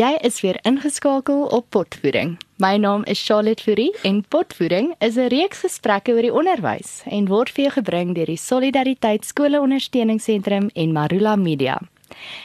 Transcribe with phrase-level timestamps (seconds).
[0.00, 2.38] Jy is weer ingeskakel op Potvoeding.
[2.56, 7.28] My naam is Charlotte Fourie en Potvoeding is 'n reeks gesprekke oor die onderwys en
[7.28, 11.76] word vir jou gebring deur die Solidariteit Skole Ondersteuningsentrum en Marula Media.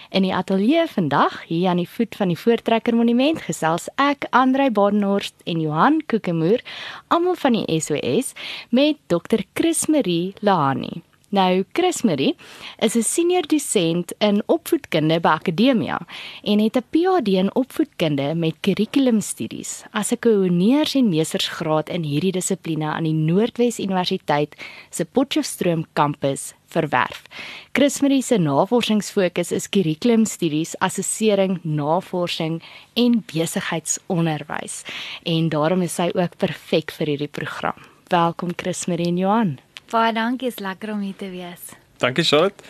[0.09, 4.69] In die ateljee vandag, hier aan die voet van die Voortrekker Monument, gesels ek, Andrei
[4.69, 6.59] Badenhorst en Johan Kokemoer,
[7.07, 8.33] almal van die SOS,
[8.69, 9.39] met Dr.
[9.53, 11.03] Chris Marie Lahani.
[11.29, 12.35] Nou Chris Marie
[12.77, 15.99] is 'n senior dosent in opvoedkunde by Akademia
[16.43, 22.31] en het 'n PhD in opvoedkunde met kurrikulumstudies as 'n koördineers en meestersgraad in hierdie
[22.31, 24.55] dissipline aan die Noordwes Universiteit
[24.89, 27.23] se Potchefstroom kampus verwerf.
[27.71, 32.61] Chris Marie se navorsingsfokus is kurrikulumstudies, assessering, navorsing
[32.93, 34.83] en besigheidsonderwys
[35.23, 37.77] en daarom is sy ook perfek vir hierdie program.
[38.07, 39.59] Welkom Chris Marie en Johan.
[39.95, 41.69] Baie dankie, is lekker om hier te wees.
[42.03, 42.63] Dankie Charlotte.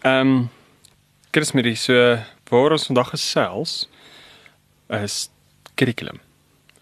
[0.00, 0.50] Ehm um,
[1.32, 2.16] Chris Marie, so
[2.48, 3.88] waar ons vandag gesels
[4.88, 5.16] is
[5.74, 6.20] kurrikulum.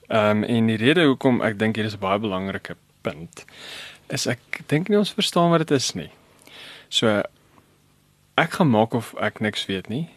[0.07, 3.45] Ehm um, en die rede hoekom ek dink hier is 'n baie belangrike punt
[4.15, 6.11] is ek dink nie ons verstaan wat dit is nie.
[6.89, 7.23] So
[8.39, 10.09] ek gaan maak of ek niks weet nie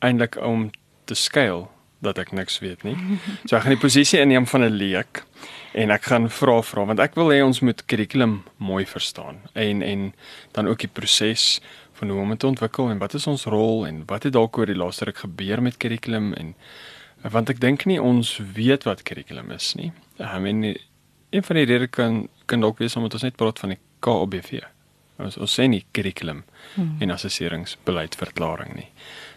[0.00, 0.70] eintlik om
[1.04, 1.68] te skuil
[2.00, 2.96] dat ek niks weet nie.
[3.44, 5.24] So ek gaan die posisie inneem van 'n leek
[5.74, 9.82] en ek gaan vra vra want ek wil hê ons moet kurrikulum mooi verstaan en
[9.82, 10.14] en
[10.52, 11.60] dan ook die proses
[11.92, 14.58] van hoe om dit te ontwikkel en wat is ons rol en wat het dalk
[14.58, 16.54] oor die laaste ruk gebeur met kurrikulum en
[17.22, 19.92] want ek dink nie ons weet wat kurrikulum is nie.
[20.18, 20.64] I mean
[21.30, 24.62] een van die redes kan kan dalk wees omdat ons net praat van die KOBV.
[25.20, 26.42] Ons ons sê nie kurrikulum
[26.74, 26.96] hmm.
[27.00, 28.88] en assesseringsbeleid verklaring nie.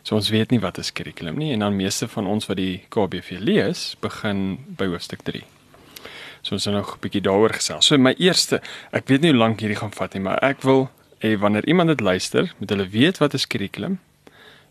[0.04, 2.84] So ons weet nie wat is kurrikulum nie en dan meeste van ons wat die
[2.94, 5.44] KBV lees, begin by hoofstuk 3.
[6.44, 7.86] So ons het nog 'n bietjie daaroor gesels.
[7.86, 8.62] So my eerste,
[8.92, 10.90] ek weet nie hoe lank hierdie gaan vat nie, maar ek wil
[11.20, 14.00] hê wanneer iemand dit luister, moet hulle weet wat is kurrikulum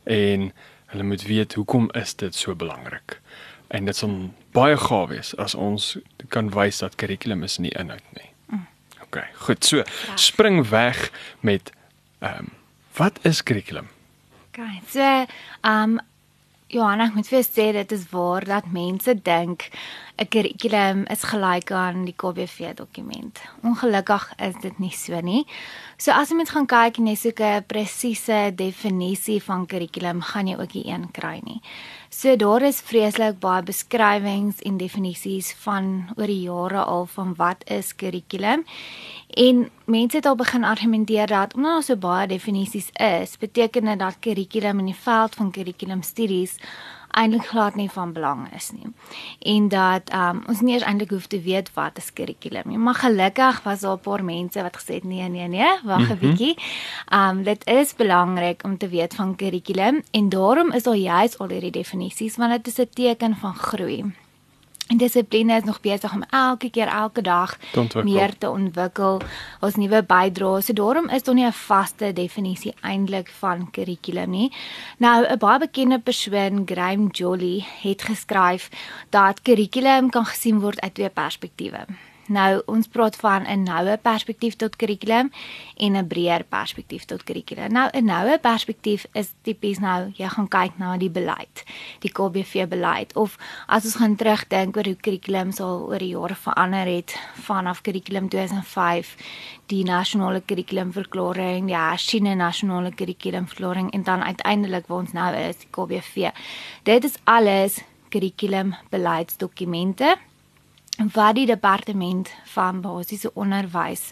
[0.05, 0.52] en
[0.86, 3.20] hulle moet weet hoekom is dit so belangrik.
[3.68, 5.96] En dit sal baie gaaf wees as ons
[6.28, 8.31] kan wys dat kurrikulum is nie inhoud nie.
[9.12, 9.64] OK, goed.
[9.64, 9.82] So
[10.14, 11.73] spring weg met
[12.18, 12.48] ehm um,
[12.96, 13.89] wat is kurrikulum?
[14.48, 14.64] OK.
[14.89, 15.27] So ehm
[15.62, 16.00] um,
[16.73, 19.67] Johanna, ek moet vir sê dit is waar dat mense dink
[20.17, 23.40] 'n kurrikulum is gelyk aan die KBV dokument.
[23.62, 25.44] Ongelukkig is dit nie so nie.
[25.98, 30.46] So as jy mens gaan kyk en jy soek 'n presiese definisie van kurrikulum, gaan
[30.48, 31.61] jy ook nie een kry nie.
[32.12, 37.64] So daar is vreeslik baie beskrywings en definisies van oor die jare al van wat
[37.73, 38.67] is kurrikulum.
[39.33, 43.98] En mense het al begin argumenteer dat omdat daar so baie definisies is, beteken dit
[43.98, 46.58] dat kurrikulum in die veld van kurrikulumstudies
[47.12, 48.89] eintlik glad nie van belang is nie.
[49.55, 52.77] En dat um, ons nie eens eintlik hoef te weet wat 'n kurrikulum is.
[52.77, 56.02] Maar gelukkig was daar 'n paar mense wat gesê het nee nee nee, wag 'n
[56.02, 56.18] mm -hmm.
[56.18, 56.56] bietjie.
[57.12, 61.48] Um dit is belangrik om te weet van kurrikulum en daarom is daar juis al
[61.48, 64.21] hierdie definisies want dit is 'n teken van groei.
[64.88, 67.58] En dissipline is nog besig om elke keer elke dag
[68.04, 69.20] meer te ontwikkel
[69.60, 70.66] ons nuwe bydraes.
[70.66, 74.52] So daarom is daar nie 'n vaste definisie eintlik van kurrikulum nie.
[74.98, 78.68] Nou 'n baie bekende persoon, Graham Joly, het geskryf
[79.10, 81.86] dat kurrikulum kan gesien word uit twee perspektiewe.
[82.32, 85.30] Nou ons praat van 'n noue perspektief tot kurrikulum
[85.76, 87.72] en 'n breër perspektief tot kurrikulum.
[87.72, 91.64] Nou 'n noue perspektief is tipies nou jy gaan kyk na die beleid,
[92.00, 96.34] die KBV beleid of as ons gaan terugdink oor hoe kurrikulum sal oor die jare
[96.34, 99.16] verander het vanaf kurrikulum 2005,
[99.66, 105.70] die nasionale kurrikulumverklaring, die hersiene nasionale kurrikulumverklaring en dan uiteindelik waar ons nou is, die
[105.70, 106.30] KBV.
[106.82, 110.16] Dit is alles kurrikulum beleidsdokumente
[111.13, 114.11] wat die departement van basiese onderwys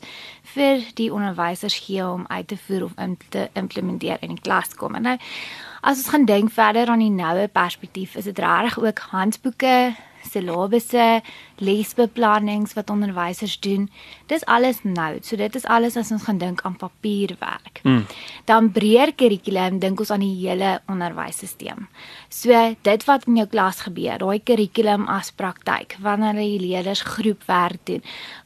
[0.55, 4.75] vir die onderwysers gee om uit te voer of om te implementeer in die klas
[4.75, 4.95] kom.
[4.95, 5.17] En nou
[5.81, 9.95] as ons gaan dink verder aan die noue perspektief, is dit regtig ook handboeke,
[10.31, 11.23] syllabusse,
[11.61, 13.89] leesbeplannings wat onderwysers doen.
[14.27, 15.19] Dis alles nou.
[15.23, 17.81] So dit is alles as ons gaan dink aan papierwerk.
[17.83, 18.07] Mm.
[18.45, 21.87] Dan breër kurrikulum dink ons aan die hele onderwysstelsel.
[22.29, 27.81] So dit wat in jou klas gebeur, daai kurrikulum as praktyk, wanneer die leerders groepwerk
[27.85, 28.03] doen,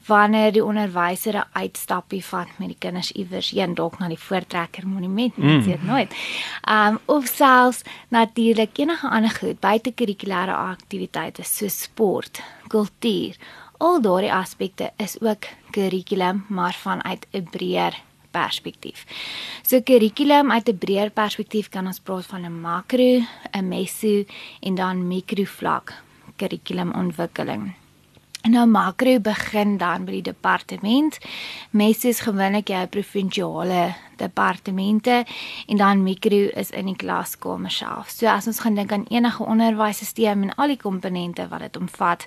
[0.07, 4.87] wanneer die onderwyser 'n uitstappie vat met die kinders iewers heen dalk na die voortrekker
[4.87, 5.63] monument, mm.
[5.65, 6.15] weet nooit.
[6.69, 13.37] Um of selfs natuurlik enige ander goed buite kurrikulêre aktiwiteite so sport, kultuur.
[13.79, 17.95] Al daardie aspekte is ook kurrikulum, maar vanuit 'n breër
[18.31, 19.05] perspektief.
[19.63, 23.23] So kurrikulum uit 'n breër perspektief kan ons praat van 'n makro,
[23.53, 24.25] 'n meso
[24.61, 26.03] en dan mikro vlak
[26.37, 27.84] kurrikulumontwikkeling.
[28.45, 31.17] En nou makro begin dan by die departement.
[31.73, 35.23] Meso is gewoonlik jou provinsiale departemente
[35.67, 38.11] en dan mikro is in die klaskamer self.
[38.13, 42.27] So as ons gaan dink aan enige onderwysstelsel en al die komponente wat dit omvat,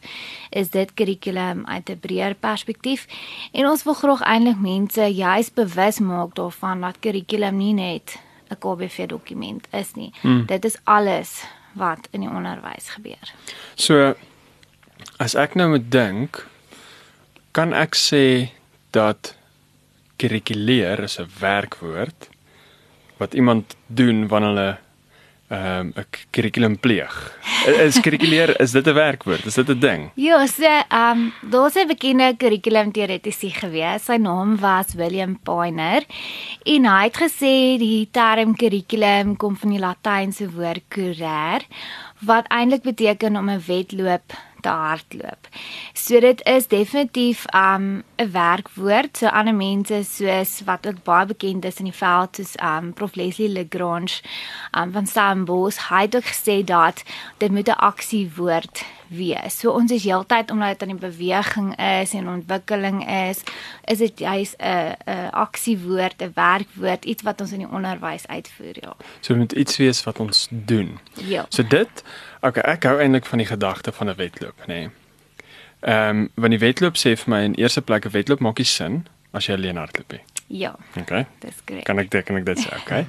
[0.49, 3.05] is dit kurrikulum uit 'n breër perspektief
[3.53, 8.17] en ons wil graag eintlik mense juis bewus maak daarvan dat kurrikulum nie net
[8.49, 10.11] 'n KBV dokument is nie.
[10.21, 10.45] Hmm.
[10.45, 11.43] Dit is alles
[11.73, 13.33] wat in die onderwys gebeur.
[13.75, 14.15] So
[15.17, 16.45] as ek nou moet dink,
[17.51, 18.53] kan ek sê
[18.93, 19.33] dat
[20.17, 22.29] kurrikuleer is 'n werkwoord
[23.17, 24.77] wat iemand doen wanneer hulle
[25.49, 27.13] ehm um, 'n kurrikulum pleeg.
[27.67, 29.45] Is kurrikuleer is dit 'n werkwoord?
[29.45, 30.11] Is dit 'n ding?
[30.15, 34.05] Ja, so ehm daar's 'n bekende kurrikulum teoretiese gewees.
[34.05, 36.03] Sy naam was William Poiner
[36.65, 41.65] en hy het gesê die term kurrikulum kom van die Latynse woord currere
[42.19, 44.33] wat eintlik beteken om 'n wedloop
[44.67, 45.47] te hardloop.
[45.93, 49.17] So dit is definitief um 'n werkwoord.
[49.17, 53.15] So ander mense soos wat ook baie bekend is in die veld soos um Prof
[53.15, 54.21] Leslie Lagrange
[54.71, 57.03] um van Stellenbosch hy het ook gesê dat
[57.37, 59.59] dit moet 'n aksiewoord wees.
[59.59, 61.69] So ons is heeltyd omdat dit aan die beweging
[62.01, 63.41] is en ontwikkeling is,
[63.85, 68.75] is dit juis 'n 'n aksiewoord, 'n werkwoord, iets wat ons in die onderwys uitvoer,
[68.81, 68.95] ja.
[69.19, 70.99] So moet iets wees wat ons doen.
[71.13, 71.45] Ja.
[71.49, 72.03] So dit
[72.47, 74.67] Okay, ek hou eintlik van die gedagte van 'n wedloop, nê.
[74.67, 74.89] Nee.
[75.79, 78.65] Ehm, um, wanneer die wedloop sê vir my in eerste plek 'n wedloop maak nie
[78.65, 80.21] sin as jy alleen hardloop nie.
[80.47, 80.75] Ja.
[80.99, 81.25] Okay.
[81.39, 81.83] Dis reg.
[81.83, 83.05] Kan ek dit kan ek dit sê, okay?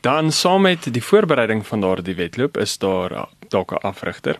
[0.00, 4.38] Dan saam met die voorbereiding van daardie wedloop is daar dalk 'n afrigter.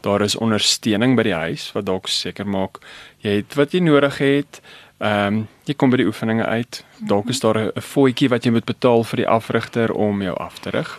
[0.00, 2.78] Daar is ondersteuning by die huis wat dalk seker maak
[3.18, 4.60] jy het wat jy nodig het.
[4.98, 6.84] Ehm um, jy kom by die oefeninge uit.
[7.06, 10.58] Dalk is daar 'n voetjie wat jy moet betaal vir die afrigter om jou af
[10.58, 10.98] te rig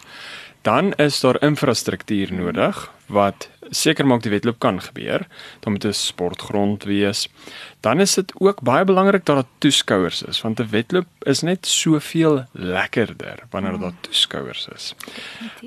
[0.61, 5.27] dan is daar infrastruktuur nodig wat seker maak die wedloop kan gebeur.
[5.59, 7.27] Dan moet 'n sportgrond wees.
[7.79, 11.67] Dan is dit ook baie belangrik dat daar toeskouers is want 'n wedloop is net
[11.67, 14.95] soveel lekkerder wanneer daar toeskouers is.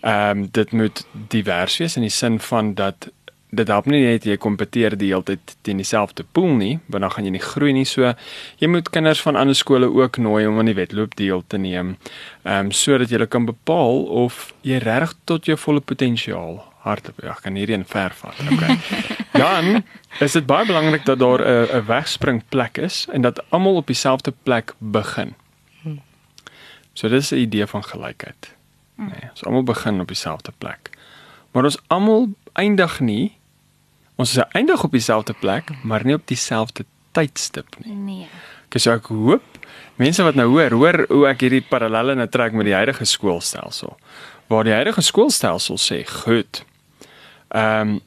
[0.00, 3.11] Ehm um, dit moet divers wees in die sin van dat
[3.52, 7.12] dit help nie net jy kompeteer die hele tyd teen dieselfde pool nie, want dan
[7.12, 7.84] gaan jy nie groei nie.
[7.88, 8.14] So
[8.62, 11.96] jy moet kinders van ander skole ook nooi om aan die wedloop deel te neem.
[12.46, 17.20] Ehm um, sodat jy kan bepaal of jy reg tot jou volle potensiaal hardloop.
[17.22, 18.40] Ja, kan hierdie in ver vat.
[18.52, 18.78] Okay.
[19.44, 19.84] dan
[20.20, 24.32] is dit baie belangrik dat daar 'n 'n wegspringplek is en dat almal op dieselfde
[24.43, 25.34] plek begin.
[26.93, 28.56] So dis 'n idee van gelykheid.
[28.96, 30.90] Nee, ons almal begin op dieselfde plek.
[31.52, 33.37] Maar ons almal eindig nie
[34.17, 36.85] Ons is eindig op dieselfde plek, maar nie op dieselfde
[37.17, 37.94] tydstip nie.
[37.94, 38.29] Nee.
[38.73, 39.44] Sê ek hoop
[40.00, 43.94] mense wat nou hoor, hoor hoe ek hierdie parallelle nou trek met die huidige skoolstelsel.
[44.49, 46.64] Waar die huidige skoolstelsel sê, "Goed.
[47.53, 48.00] Ehm um,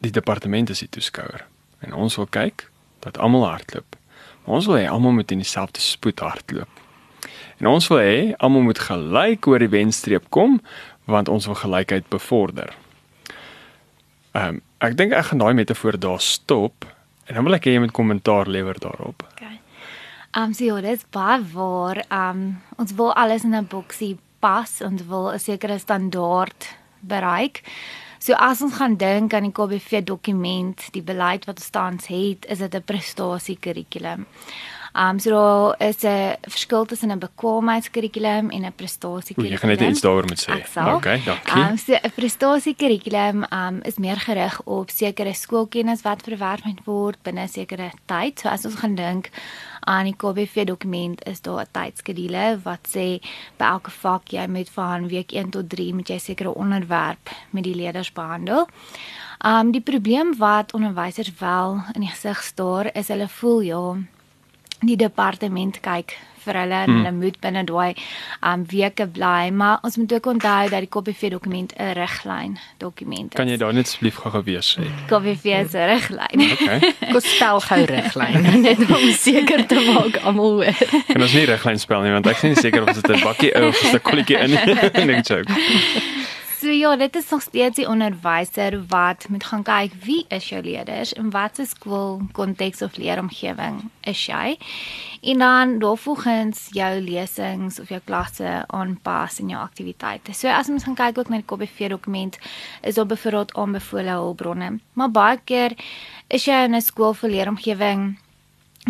[0.00, 1.46] die departement is die toeskouer
[1.80, 2.68] en ons wil kyk
[3.00, 3.96] dat almal hardloop.
[4.44, 6.68] Maar ons wil hê almal moet in dieselfde spoed hardloop.
[7.58, 10.60] En ons wil hê almal moet gelyk oor die wenstreep kom
[11.04, 12.74] want ons wil gelykheid bevorder."
[14.32, 16.86] Ehm um, Ek dink ek gaan daai metafoor daar stop
[17.26, 19.24] en dan wil ek hê jy moet kommentaar lewer daarop.
[19.32, 19.58] Okay.
[20.38, 22.04] Um so ja, dis baie waar.
[22.12, 27.62] Um ons wil alles in 'n boksie pas en wil 'n sekere standaard bereik.
[28.18, 32.46] So as ons gaan dink aan die KBV dokument, die beleid wat ons tans het,
[32.48, 34.26] is dit 'n prestasie kurrikulum.
[34.96, 39.52] Um so daar is 'n verskil tussen 'n bekwaamheidskurrikulum en 'n prestasiekurrikulum.
[39.52, 40.78] Jy gaan net iets daaroor moet sê.
[40.94, 41.62] Okay, dankie.
[41.62, 47.16] Um so 'n prestasiekurrikulum um is meer gerig op sekere skoolkennis wat verwerf moet word
[47.22, 48.40] binne 'n sekere tyd.
[48.40, 49.30] So as ons gaan dink
[49.80, 53.20] aan die KBV dokument is daar 'n tydskedule wat sê
[53.56, 57.64] by elke vak jy moet van week 1 tot 3 moet jy sekere onderwerp met
[57.64, 58.68] die leerders behandel.
[59.44, 63.96] Um die probleem wat onderwysers wel in die gesig staar is hulle voel ja
[64.80, 66.16] die departement kyk
[66.46, 66.98] vir hulle en hmm.
[67.00, 67.96] hulle moet binne daai
[68.50, 73.32] um weke bly maar ons moet ook onthou dat die KPV dokument 'n riglyn dokument
[73.32, 73.38] is.
[73.38, 74.86] Kan jy daar net asseblief gou gewees sê?
[75.10, 76.44] KPV se riglyn.
[76.56, 76.92] Okay.
[77.12, 80.78] Kom spel gou riglyn net om seker te maak almal hoor.
[81.10, 83.52] Kan ons nie riglyn spel nie want ek is nie seker of dit 'n bakkie
[83.54, 84.50] of 'n kolletjie in
[85.10, 85.50] nee joke.
[86.56, 90.62] So ja, dit is nog steeds die onderwyser wat moet gaan kyk wie is jou
[90.64, 94.56] leerders en wat is skool konteks of leeromgewing is jy?
[95.20, 100.32] En dan daarvolgens jou lesings of jou klasse aanpas in jou aktiwiteite.
[100.32, 102.38] So as ons gaan kyk ook na die KBV dokument,
[102.80, 104.78] is daar byvoorbeeld aanbevole hulpbronne.
[104.92, 105.76] Maar baie keer
[106.32, 108.16] is jy in 'n skool vir leeromgewing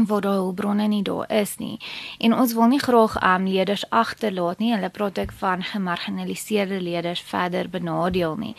[0.04, 1.80] waar daar hulpbronne nie daar is nie.
[2.18, 4.72] En ons wil nie graag um leerders agterlaat nie.
[4.74, 8.54] Hulle praat ook van gemarginaliseerde leerders verder benadeel nie.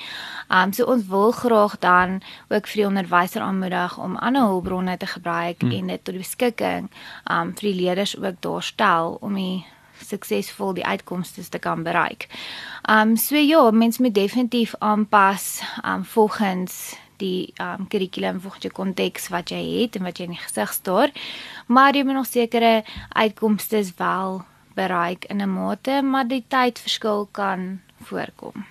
[0.49, 5.05] Um so ons wil graag dan ook vir die onderwyser aanmoedig om ander hulpbronne te
[5.05, 5.71] gebruik hmm.
[5.71, 6.89] en dit tot beskikking
[7.31, 9.65] um vir die leerders ook daar stel om die
[9.97, 12.27] suksesvol die uitkomste te kan bereik.
[12.89, 19.27] Um so ja, mens moet definitief aanpas um volgens die um kurrikulum volgens die konteks
[19.33, 21.11] wat jy het en wat jy in die gesig staar.
[21.67, 24.45] Maar jy moet nog sekere uitkomste wel
[24.75, 28.65] bereik in 'n mate, maar die tydverskil kan voorkom.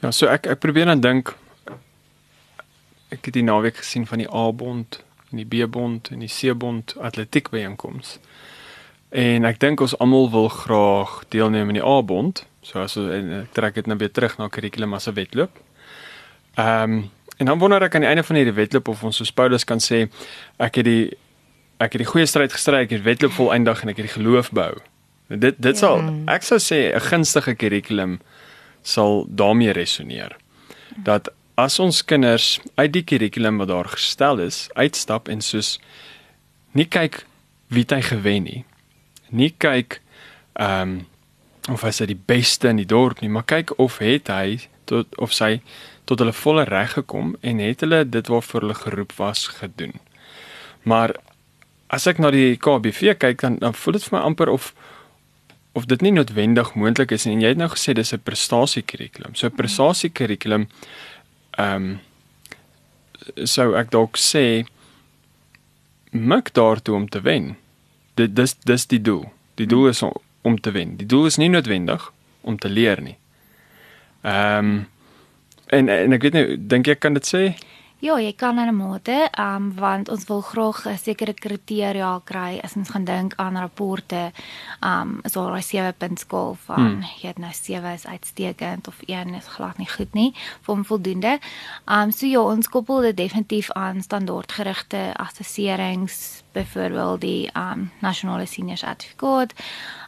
[0.00, 1.34] Ja, so ek ek probeer dan dink
[3.08, 7.50] ek het die naweek gesien van die A-bond en die B-bond en die C-bond atletiek
[7.50, 8.18] byeenkomste.
[9.08, 12.44] En ek dink ons almal wil graag deelneem aan die A-bond.
[12.60, 15.60] So as ek trek dit nou weer terug na kurrikulum as 'n wedloop.
[16.56, 19.32] Ehm um, en dan wonder ek aan die einde van hierdie wedloop of ons soos
[19.32, 20.06] Paulus kan sê
[20.58, 21.02] ek het die
[21.78, 24.50] ek het die goeie stryd gestry, ek het wedloop volëindig en ek het die geloof
[24.50, 24.72] bou.
[25.30, 25.78] Dit dit ja.
[25.78, 28.18] sal ek sou sê 'n gunstige kurrikulum
[28.82, 30.36] sal daarmee resoneer.
[30.96, 35.78] Dat as ons kinders uit die kurrikulum wat daar gestel is, uitstap en soos
[36.72, 37.24] nie kyk
[37.68, 38.64] wie hy gewen nie,
[39.30, 40.00] nie kyk
[40.54, 41.06] ehm um,
[41.68, 45.18] of hy is die beste in die dorp nie, maar kyk of het hy tot
[45.20, 45.60] of sy
[46.08, 49.98] tot hulle volle reg gekom en het hulle dit waarvoor hulle geroep was gedoen.
[50.88, 51.12] Maar
[51.92, 54.72] as ek na die KBV kyk dan dan voel dit vir my amper of
[55.76, 59.34] of dit nie noodwendig moontlik is en jy het nou gesê dis 'n prestasie kurrikulum.
[59.34, 60.68] So 'n prestasie kurrikulum
[61.58, 62.00] ehm um,
[63.44, 64.66] sou ek dalk sê
[66.12, 67.56] mik daartoe om te wen
[68.18, 69.24] dit dis dis die doel.
[69.54, 70.12] Die doel is om,
[70.42, 70.96] om te wen.
[70.96, 73.18] Die doel is nie noodwendig om te leer nie.
[74.22, 74.86] Ehm um,
[75.70, 77.42] en en ek weet nie dink jy kan dit sê?
[77.98, 82.60] Ja, jy kan in 'n mate, um, want ons wil graag 'n sekere kriteria kry
[82.62, 84.32] as ons gaan dink aan rapporte.
[84.80, 87.02] Um, so 'n 7 punt skaal van hmm.
[87.20, 90.32] jy het nou 7 is uitstekend of 1 is glad nie goed nie,
[90.62, 91.40] vir hom voldoende.
[91.86, 98.76] Um, so ja, ons koppel dit definitief aan standaardgerigte assesserings byvoorbeeld die um nasionale senior
[98.76, 99.52] sertifikaat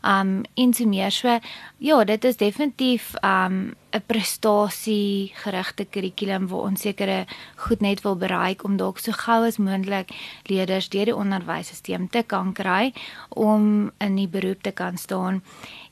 [0.02, 1.38] um in te meer so
[1.78, 8.16] ja dit is definitief um 'n prestasie gerigte kurrikulum waar ons sekere goed net wil
[8.16, 10.12] bereik om dalk so gou as moontlik
[10.46, 12.92] leerders deur die onderwysstelsel te kan kry
[13.28, 15.42] om in die beroep te kan staan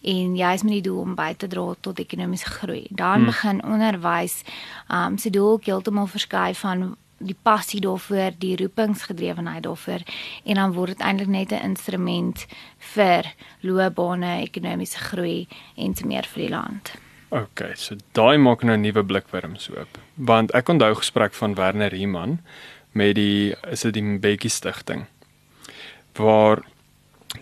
[0.02, 2.86] en jy's met die doel om by te dra tot ekonomiese groei.
[2.90, 3.26] Dan hmm.
[3.32, 4.42] begin onderwys
[4.88, 10.04] um se doel heeltemal verskuif van die passie daarvoor, die roepingsgedrewenheid daarvoor
[10.44, 12.46] en dan word dit eintlik net 'n instrument
[12.94, 16.92] vir loopbane, ekonomiese groei en te meer vir die land.
[17.28, 19.98] OK, so daai maak nou 'n nuwe blikwurms oop.
[20.14, 22.40] Want ek onthou gesprek van Werner Riemann
[22.92, 25.06] met die is dit die Mbeki stigting
[26.18, 26.64] waar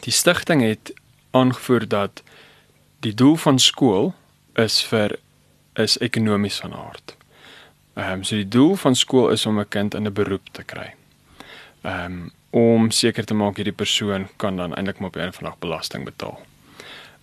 [0.01, 0.93] die stigting het
[1.31, 2.23] aangevoer dat
[3.01, 4.15] die doel van skool
[4.55, 5.19] is vir
[5.73, 7.16] is ekonomies van aard.
[7.97, 10.63] Ehm um, so die doel van skool is om 'n kind in 'n beroep te
[10.63, 10.95] kry.
[11.83, 15.59] Ehm um, om seker te maak hierdie persoon kan dan eintlik maar op 'n vandag
[15.59, 16.41] belasting betaal.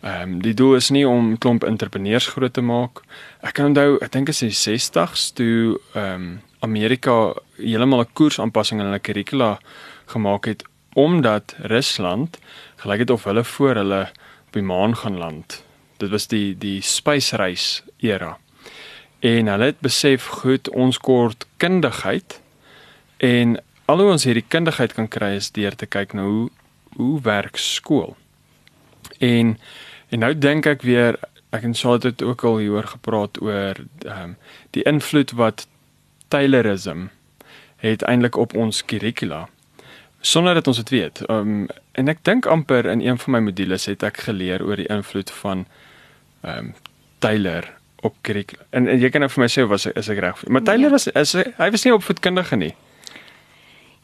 [0.02, 3.02] Ehm um, die doel is nie om klomp entrepreneurs groot te maak.
[3.42, 8.14] Ek kan onthou, ek dink dit is die 60s toe ehm um, Amerika heeltemal 'n
[8.14, 9.60] koersaanpassing in hulle kurrikula
[10.06, 10.64] gemaak het
[10.94, 12.40] omdat Rusland
[12.76, 14.10] gelyk het of hulle voor hulle
[14.48, 15.64] op die maan gaan land.
[15.98, 18.38] Dit was die die spysreis era
[19.24, 22.42] en hulle het besef goed ons kort kundigheid
[23.24, 23.56] en
[23.88, 26.50] al hoe ons hierdie kundigheid kan kry is deur te kyk na hoe
[26.94, 28.12] hoe werk skool.
[29.18, 29.56] En
[30.14, 31.16] en nou dink ek weer
[31.56, 34.36] ek en Charlotte het ook al hieroor gepraat oor ehm um,
[34.76, 35.68] die invloed wat
[36.28, 37.08] Taylorism
[37.82, 39.48] het eintlik op ons kurrikula
[40.22, 41.24] sonder dat ons dit weet.
[41.26, 44.76] Ehm um, en ek dink amper in een van my modules het ek geleer oor
[44.76, 45.66] die invloed van
[46.42, 46.76] ehm um,
[47.24, 47.72] Taylor
[48.04, 48.66] op kurrikulum.
[48.70, 50.44] En, en jy kan nou vir my sê was is ek reg?
[50.48, 50.96] Maar Tyler ja.
[50.98, 52.74] was is hy was nie opvoedkundige nie.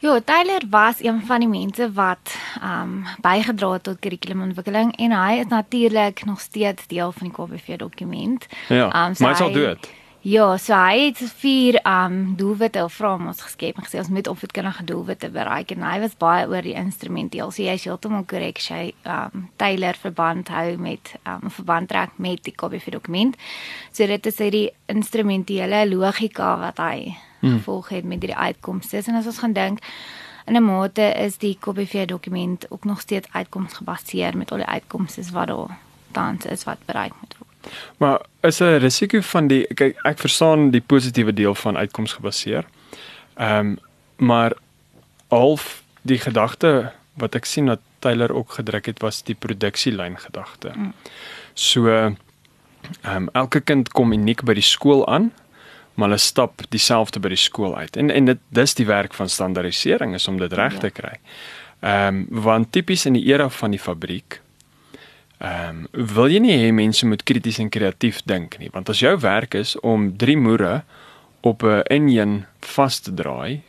[0.00, 5.12] Ja, Tyler was een van die mense wat ehm um, bygedra het tot kurrikulumontwikkeling en
[5.12, 8.46] hy is natuurlik nog steeds deel van die KBV dokument.
[8.68, 9.90] Ja, um, so maar hy sal dood.
[10.20, 14.28] Ja, so hy het vier um doelwitte of vrae ons geskep en gesê ons moet
[14.28, 17.48] opvoedkundige doelwitte bereik en hy was baie oor die instrumenteel.
[17.48, 22.44] So jy is heeltemal korrek, hy um Taylor verband hou met um verband trek met
[22.44, 23.38] die KBV dokument.
[23.96, 27.56] So dit is hierdie instrumentele logika wat hy hmm.
[27.56, 29.00] gevolg het met hierdie uitkomste.
[29.00, 29.80] En as ons gaan dink
[30.44, 35.24] in 'n mate is die KBV dokument ook nog steeds uitkomsgebaseer met al die uitkomste
[35.32, 35.78] wat daar
[36.12, 37.49] tans is wat bereik moet word.
[37.98, 42.64] Maar is 'n risiko van die kyk ek verstaan die positiewe deel van uitkoms gebaseer.
[43.34, 43.78] Ehm um,
[44.16, 44.52] maar
[45.28, 50.72] half die gedagte wat ek sien dat Taylor ook gedruk het was die produksielyn gedagte.
[50.76, 50.92] Mm.
[51.54, 52.16] So ehm
[53.04, 55.32] um, elke kind kom uniek by die skool aan,
[55.94, 57.96] maar hulle stap dieselfde by die skool uit.
[57.96, 60.92] En en dit dis die werk van standaardisering is om dit reg te ja.
[61.00, 61.16] kry.
[61.80, 64.40] Ehm um, want tipies in die era van die fabriek
[65.40, 69.00] Ehm um, wil jy nie hê mense moet krities en kreatief dink nie, want as
[69.00, 70.82] jou werk is om drie moere
[71.40, 73.62] op 'n enjin vas te draai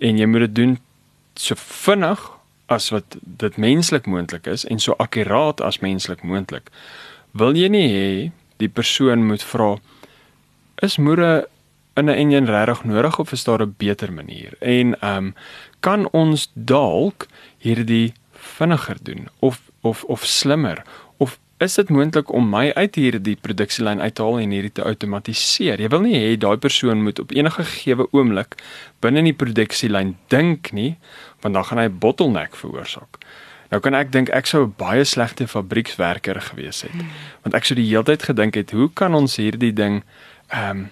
[0.00, 0.78] en jy moet dit doen
[1.34, 2.30] so vinnig
[2.66, 6.70] as wat dit menslik moontlik is en so akkuraat as menslik moontlik.
[7.30, 9.76] Wil jy nie hê die persoon moet vra
[10.82, 11.46] is moere
[11.96, 14.52] in 'n enjin regtig nodig of is daar 'n beter manier?
[14.60, 15.34] En ehm um,
[15.80, 17.26] kan ons dalk
[17.58, 20.82] hierdie vinniger doen of of of slimmer
[21.22, 24.84] of is dit moontlik om my uit hierdie produksielyn uit te haal en hierdie te
[24.84, 25.80] outomatiseer?
[25.80, 28.58] Jy wil nie hê daai persoon moet op enige gegee oomblik
[29.00, 30.96] binne in die produksielyn dink nie,
[31.40, 33.24] want dan gaan hy 'n bottleneck veroorsaak.
[33.70, 36.92] Nou kan ek dink ek sou 'n baie slegte fabriekswerker gewees het.
[36.92, 37.08] Hmm.
[37.42, 40.02] Want ek sou die hele tyd gedink het, hoe kan ons hierdie ding
[40.48, 40.90] ehm um,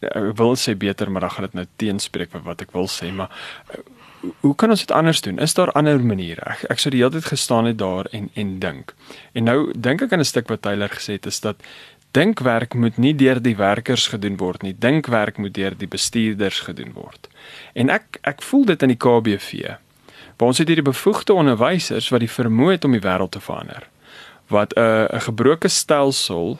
[0.00, 3.12] ek wil sê beter, maar dan gaan dit nou teenspreek met wat ek wil sê,
[3.12, 3.30] maar
[4.40, 5.38] hoe kan ons dit anders doen?
[5.38, 6.42] Is daar ander maniere?
[6.44, 8.94] Ek ek sou die hele tyd gestaan het daar en en dink.
[9.32, 11.56] En nou dink ek aan 'n stuk wat Tyler gesê het is dat
[12.10, 14.74] dinkwerk moet nie deur die werkers gedoen word nie.
[14.78, 17.28] Dinkwerk moet deur die bestuurders gedoen word.
[17.74, 19.76] En ek ek voel dit in die KBV.
[20.36, 23.88] Waar ons het hierdie bevoegde onderwysers wat die vermoë het om die wêreld te verander.
[24.48, 26.58] Wat 'n uh, 'n gebroke stelsel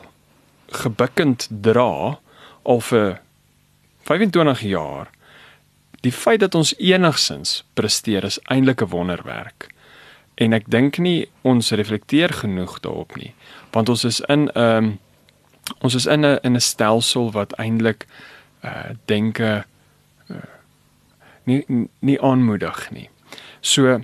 [0.68, 2.18] gebukkend dra
[2.62, 3.20] al vir
[4.04, 5.08] 25 jaar
[6.00, 9.68] die feit dat ons enigsins presteer is eintlik 'n wonderwerk.
[10.34, 13.34] En ek dink nie ons reflekteer genoeg daarop nie,
[13.72, 14.92] want ons is in 'n um, ehm,
[15.80, 18.06] ons is in 'n in 'n stelsel wat eintlik
[18.64, 19.64] uh denke
[20.30, 20.36] uh,
[21.44, 23.10] nie nie aanmoedig nie.
[23.60, 24.00] So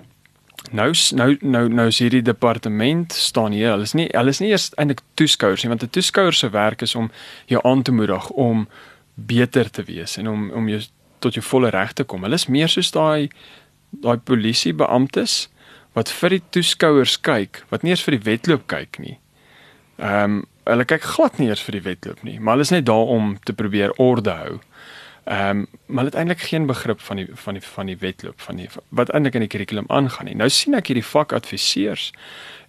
[0.71, 3.71] nou nou nou nou is hierdie departement staan hier.
[3.71, 6.83] Hulle is nie hulle is nie eers eintlik toeskouers nie, want 'n toeskouer se werk
[6.83, 7.11] is om
[7.47, 8.69] jou aan te moedig om
[9.15, 10.81] beter te wees en om om jou
[11.25, 12.27] tot jou volle reg te kom.
[12.27, 13.31] Hulle is meer soos daai
[14.05, 15.45] daai polisiebeamptes
[15.95, 19.19] wat vir die toeskouers kyk, wat nie eens vir die wedloop kyk nie.
[20.03, 22.87] Ehm um, hulle kyk glad nie eens vir die wedloop nie, maar hulle is net
[22.89, 24.55] daar om te probeer orde hou.
[25.25, 28.41] Ehm um, maar hulle het eintlik geen begrip van die van die van die wedloop
[28.41, 30.35] van die wat eintlik in die kurrikulum aangaan nie.
[30.41, 32.11] Nou sien ek hierdie vakadviseurs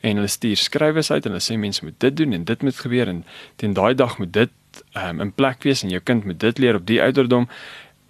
[0.02, 2.84] en hulle stuur skrywers uit en hulle sê mense moet dit doen en dit moet
[2.84, 3.24] gebeur en
[3.56, 4.54] teen daai dag moet dit
[4.94, 7.50] ehm um, in plek wees en jou kind moet dit leer op die ouderdom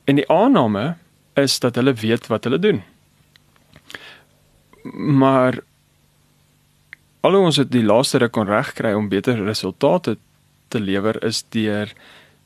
[0.06, 0.96] En die aanname
[1.34, 2.84] is dat hulle weet wat hulle doen.
[4.94, 5.60] Maar
[7.26, 10.18] al ons het die laaste ruk kon regkry om beter resultate
[10.68, 11.91] te lewer is deur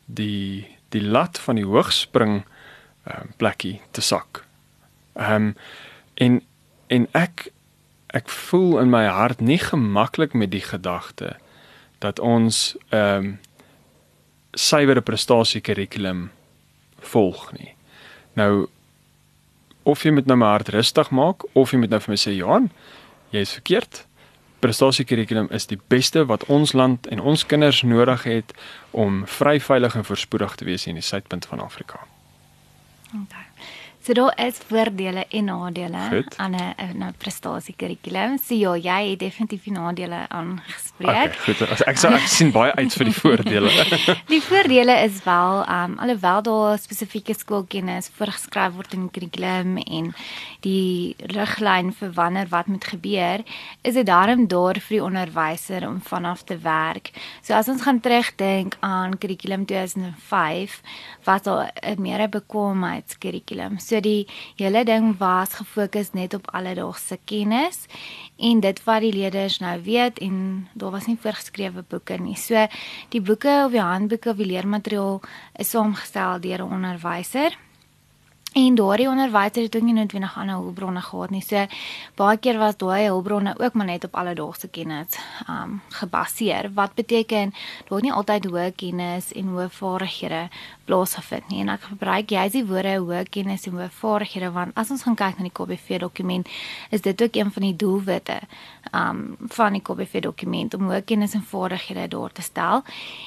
[0.06, 4.43] die die lat van die hoogspring uh, plekkie te sak.
[5.19, 5.56] Ehm um,
[6.19, 6.41] en
[6.88, 7.50] en ek
[8.17, 11.36] ek voel in my hart nie gemaklik met die gedagte
[12.00, 13.38] dat ons ehm um,
[14.58, 16.30] suiwere prestasie kurrikulum
[17.01, 17.73] volg nie.
[18.33, 18.67] Nou
[19.83, 22.35] of jy met nou my hart rustig maak of jy met nou vir my sê
[22.35, 22.69] Johan,
[23.33, 24.03] jy is verkeerd.
[24.59, 28.53] Prestasiekurrikulum is die beste wat ons land en ons kinders nodig het
[28.91, 32.03] om vry, veilig en voorspoedig te wees in die suidpunt van Afrika.
[33.09, 33.47] Okay.
[34.01, 38.38] So daar is voordele en nadele aan 'n 'n prestasiekurrikulum.
[38.38, 41.09] So ja, jy het definitief die nadele aangespreek.
[41.09, 41.69] Okay, goed.
[41.69, 43.69] As ek sou ek sien baie uit vir die voordele.
[44.35, 50.13] die voordele is wel um alhoewel daar spesifieke skoolkennis voorgeskryf word in die kurrikulum en
[50.62, 53.43] die riglyn vir wanneer wat moet gebeur,
[53.81, 57.12] is dit daarom daar vir die onderwyser om vanaf te werk.
[57.41, 60.81] So as ons gaan terugdink aan kurrikulum 2005,
[61.23, 63.79] was daar 'n meer bekwaamheidskurrikulum.
[63.79, 67.85] So die hele ding was gefokus net op alledaagse kennis
[68.38, 72.35] en dit wat die leerders nou weet en daar was nie voorgeskrewe boeke nie.
[72.35, 72.67] So
[73.09, 75.21] die boeke of die handboeke of die leermateriaal
[75.59, 77.57] is saamgestel deur 'n onderwyser.
[78.53, 81.41] En daardie onderwyser het ook nie noodwendig ander hulpbronne gehad nie.
[81.41, 81.65] So
[82.17, 86.71] baie keer was daai hulpbronne ook maar net op alledaagse kennis um gebaseer.
[86.73, 87.53] Wat beteken
[87.89, 90.47] daar nie altyd hoë kennis en hoë vaardighede
[90.89, 91.62] plaasgevind nie.
[91.63, 95.17] En ek gebruik jy die woorde hoë kennis en hoë vaardighede want as ons gaan
[95.19, 96.49] kyk na die KBV dokument,
[96.95, 98.39] is dit ook een van die doelwitte
[98.95, 99.21] um
[99.54, 102.84] van die KBV dokument om hoë kennis en vaardighede daar te stel.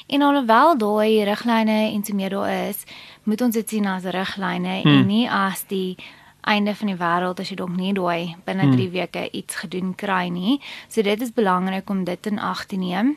[0.08, 2.82] En alhoewel daai riglyne en so meer daar is,
[3.24, 4.98] moet ons dit sien as riglyne hmm.
[4.98, 5.96] en nie as die
[6.42, 8.94] einde van die wêreld as jy dalk nie daai binne 3 hmm.
[8.96, 10.58] weke iets gedoen kry nie.
[10.88, 13.16] So dit is belangrik om dit in ag te neem.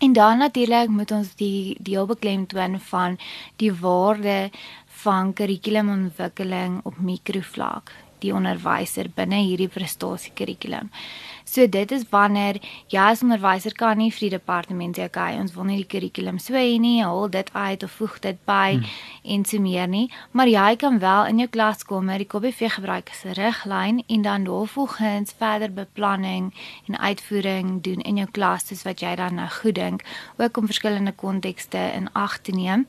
[0.00, 3.18] En dan natuurlik moet ons die deel beklemtoon van
[3.60, 4.50] die waarde
[5.02, 7.92] van kurrikulumontwikkeling op mikrovlak
[8.24, 10.88] die onderwyser binne hierdie prestasie kurrikulum.
[11.50, 12.60] So dit is wanneer
[12.92, 16.38] jy as onderwyser kan nie vir die departement sê okay, ons wil nie die kurrikulum
[16.38, 18.84] so hê nie, haal dit uit of voeg dit by hmm.
[19.34, 23.24] en so meer nie, maar jy kan wel in jou klaskamer die KBV gebruik as
[23.24, 26.52] 'n riglyn en dan daarvolgens verder beplanning
[26.86, 30.06] en uitvoering doen in jou klas soos wat jy dan nou goed dink,
[30.38, 32.86] ook om verskillende kontekste in ag te neem.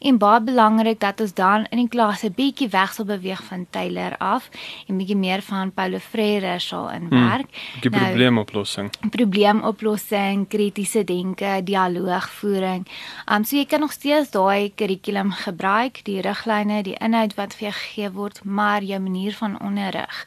[0.00, 3.66] En baie belangrik dat ons dan in die klas 'n bietjie weg sal beweeg van
[3.70, 4.50] Taylor af
[4.88, 7.48] en bietjie meer van Paulo Freire sal inwerk.
[7.48, 8.90] Hmm, nou, probleemoplossing.
[9.14, 12.86] Probleemoplossing, kritiese denke, dialoogvoering.
[13.30, 17.70] Um so jy kan nog steeds daai kurrikulum gebruik, die riglyne, die inhoud wat vir
[17.70, 20.26] jou gegee word, maar jou manier van onderrig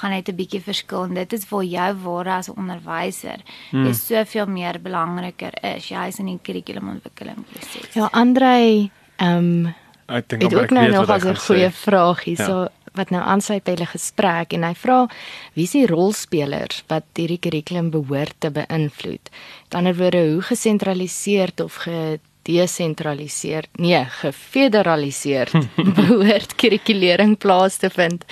[0.00, 1.08] gaan net 'n bietjie verskil.
[1.14, 3.86] Dit is waar jou ware as 'n onderwyser hmm.
[3.86, 5.88] is soveel meer belangriker is.
[5.88, 7.94] Jy is in die kurrikulumontwikkeling proses.
[7.94, 9.74] Ja, Andre, ehm um,
[10.06, 12.38] ek dink ook nou nog 'n goeie vraag hier.
[12.38, 12.44] Ja.
[12.44, 14.98] So wat nou aansluit by hulle gesprek en hy vra
[15.54, 19.32] wie is die rolspelers wat hierdie kurrikulum behoort te beïnvloed?
[19.72, 25.52] Dan word hoe gesentraliseer of ge desentraliseer, nee, gefederaliseer
[25.98, 28.24] behoort kurrikulering plaas te vind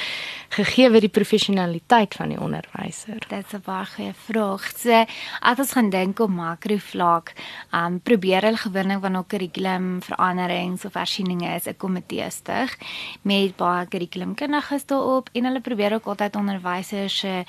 [0.56, 3.18] gegee word die professionaliteit van die onderwyser.
[3.28, 4.62] Dit's 'n baie goeie vraag.
[4.76, 5.04] So,
[5.40, 7.34] as ons gaan dink op makrovlak,
[7.72, 12.78] um probeer hulle gewoonlik wanneer kurrikulum veranderings of hersieninge is, 'n komitee stig
[13.22, 17.44] met baie kurrikulumkundiges daarop en hulle probeer ook altyd onderwysers se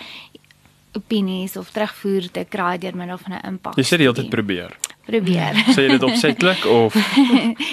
[0.94, 3.76] opinies of terugvoer te kry deur middel van 'n impak.
[3.76, 4.76] Jy sê jy altyd probeer
[5.08, 5.58] probeer.
[5.74, 6.98] Sê jy dit opsetlik of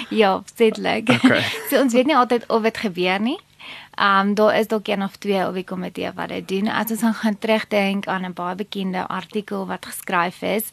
[0.09, 1.09] Ja, opsetlik.
[1.17, 1.43] Okay.
[1.69, 3.39] so ons weet nie altyd of dit gebeur nie.
[3.95, 6.67] Ehm um, daar is dalk een of twee op die komitee wat dit doen.
[6.67, 10.69] As ons gaan terugdink aan 'n baie bekende artikel wat geskryf is,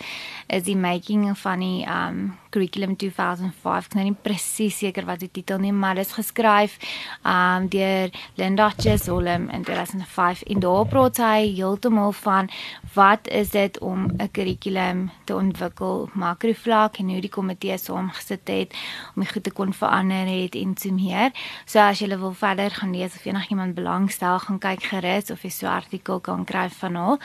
[0.46, 3.88] is die making van die ehm um, curriculum 2005.
[3.88, 6.76] Ek nou nie presies seker wat die titel nie, maar dit is geskryf
[7.24, 12.50] um, deur Linda Chesolem in 2005 en daar praat hy heeltemal van
[12.94, 18.74] wat is dit om 'n kurrikulum te ontwikkel makrovlak en hoe die komitee saamgesit het
[19.14, 21.30] om dit goed te kon verander het en so meer.
[21.66, 25.50] So as jy wil verder gaan lees of enigiemand belangstel, gaan kyk gerus of jy
[25.50, 27.18] so 'n artikel kan kry van haar.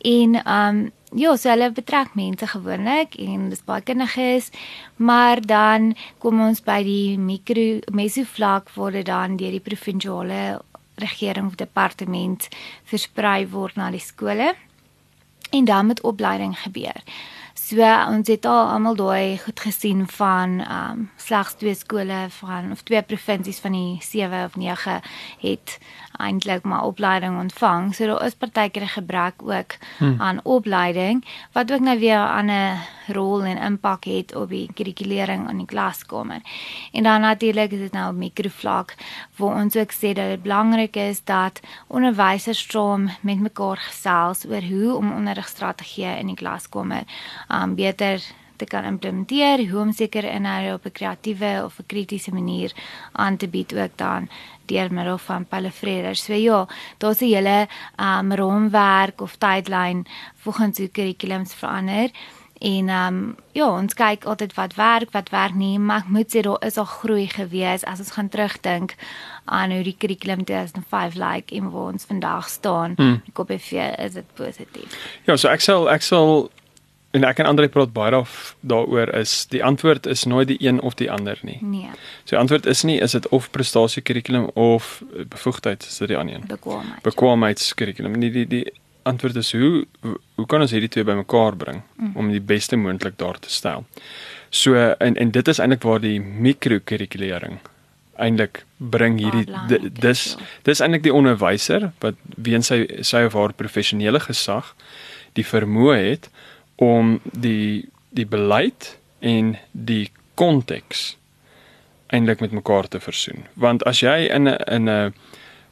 [0.00, 4.50] En um, ja, so hulle betrek mense gewoonlik en dis baie kundiges,
[4.96, 10.60] maar dan kom ons by die mikro mesovlak waar dit dan deur die provinsiale
[11.00, 12.48] regering of departement
[12.90, 14.54] versprei word na die skole
[15.50, 17.02] en dan met opleiding gebeur.
[17.54, 22.70] So ons het al almal daai goed gesien van ehm um, slegs twee skole van
[22.72, 25.00] of twee provinsies van die 7 of 9
[25.40, 25.78] het
[26.20, 27.94] eintlik maar opleiding ontvang.
[27.94, 30.20] So daar is partykeer 'n gebrek ook hmm.
[30.20, 35.50] aan opleiding wat ook nou weer 'n ander rol en impak het op die kurrikulering
[35.50, 36.40] in die klaskamer.
[36.92, 38.94] En dan natuurlik is dit nou op mikrovlak
[39.36, 44.62] waar ons ook sê dat dit belangrik is dat onderwysers stroom met mekaar gesels oor
[44.62, 47.02] hoe om onderrigstrategieë in die klaskamer
[47.48, 48.22] um beter
[48.60, 52.72] te kan implementeer, hoe om seker inhoude op 'n kreatiewe of 'n kritiese manier
[53.12, 54.28] aan te bied ook dan
[54.66, 56.16] deur middel van Palefreder.
[56.16, 56.68] So ja,
[56.98, 62.10] daar's 'n hele um raamwerk of tydlyn volgens hoe kurrikulums verander.
[62.60, 66.28] En ehm um, ja, ons kyk altyd wat werk, wat werk nie, maar ek moet
[66.28, 68.94] sê daar is al groei gewees as ons gaan terugdink
[69.44, 72.92] aan hoe die kurrikulum 2005 lyk like, en waar ons vandag staan.
[72.96, 73.22] Hmm.
[73.32, 74.98] Ek hoop effe is dit positief.
[75.24, 76.50] Ja, so ek sal ek sal
[77.10, 78.28] en ek en Andre praat baie daar
[78.60, 81.58] daaroor is die antwoord is nooit die een of die ander nie.
[81.60, 81.90] Nee.
[82.24, 86.18] So die antwoord is nie is dit of prestasie kurrikulum of bevoegdheid is dit die
[86.18, 86.46] ander een.
[86.46, 87.02] Bekwaamheid.
[87.02, 88.18] Bekwaamheidskurrikulum.
[88.18, 88.64] Nie die die
[89.02, 89.86] antwoord is hoe
[90.36, 92.12] hoe kan ons hierdie twee bymekaar bring mm.
[92.14, 93.84] om die beste moontlik daar te stel.
[94.50, 97.58] So en en dit is eintlik waar die mikrokurrikulering
[98.20, 99.46] eintlik bring hierdie
[100.00, 100.46] dis ja.
[100.68, 104.74] dis eintlik die onderwyser wat weens sy sy of haar professionele gesag
[105.38, 106.30] die vermoë het
[106.80, 111.16] om die die beleid en die konteks
[112.10, 113.44] eintlik met mekaar te versoen.
[113.54, 115.12] Want as jy in 'n in 'n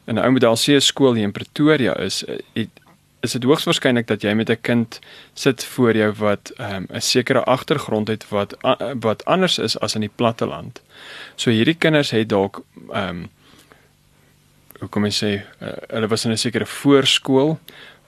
[0.07, 2.69] 'n ou model C skool hier in Pretoria is, het,
[3.19, 4.99] is dit hoogs waarskynlik dat jy met 'n kind
[5.33, 9.79] sit voor jou wat ehm, 'n um, sekere agtergrond het wat uh, wat anders is
[9.79, 10.81] as in die platte land.
[11.35, 13.29] So hierdie kinders het dalk ehm um,
[14.79, 17.59] hoe kom ek sê, uh, hulle was in 'n sekere voorskool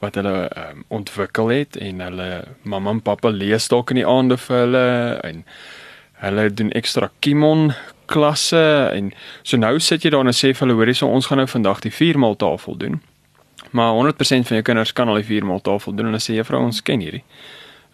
[0.01, 2.29] wat hulle um, ontwikkel het en hulle
[2.63, 4.85] mamma en pappa lees dalk in die aande vir hulle
[5.27, 5.43] en
[6.21, 7.71] hulle doen ekstra kimon
[8.11, 8.63] klasse
[8.95, 9.11] en
[9.43, 11.83] so nou sit jy daar en sê vir hulle hoorie so ons gaan nou vandag
[11.85, 12.99] die viermaal tafel doen.
[13.71, 16.63] Maar 100% van jou kinders kan al die viermaal tafel doen en hulle sê juffrou
[16.65, 17.23] ons ken hierdie.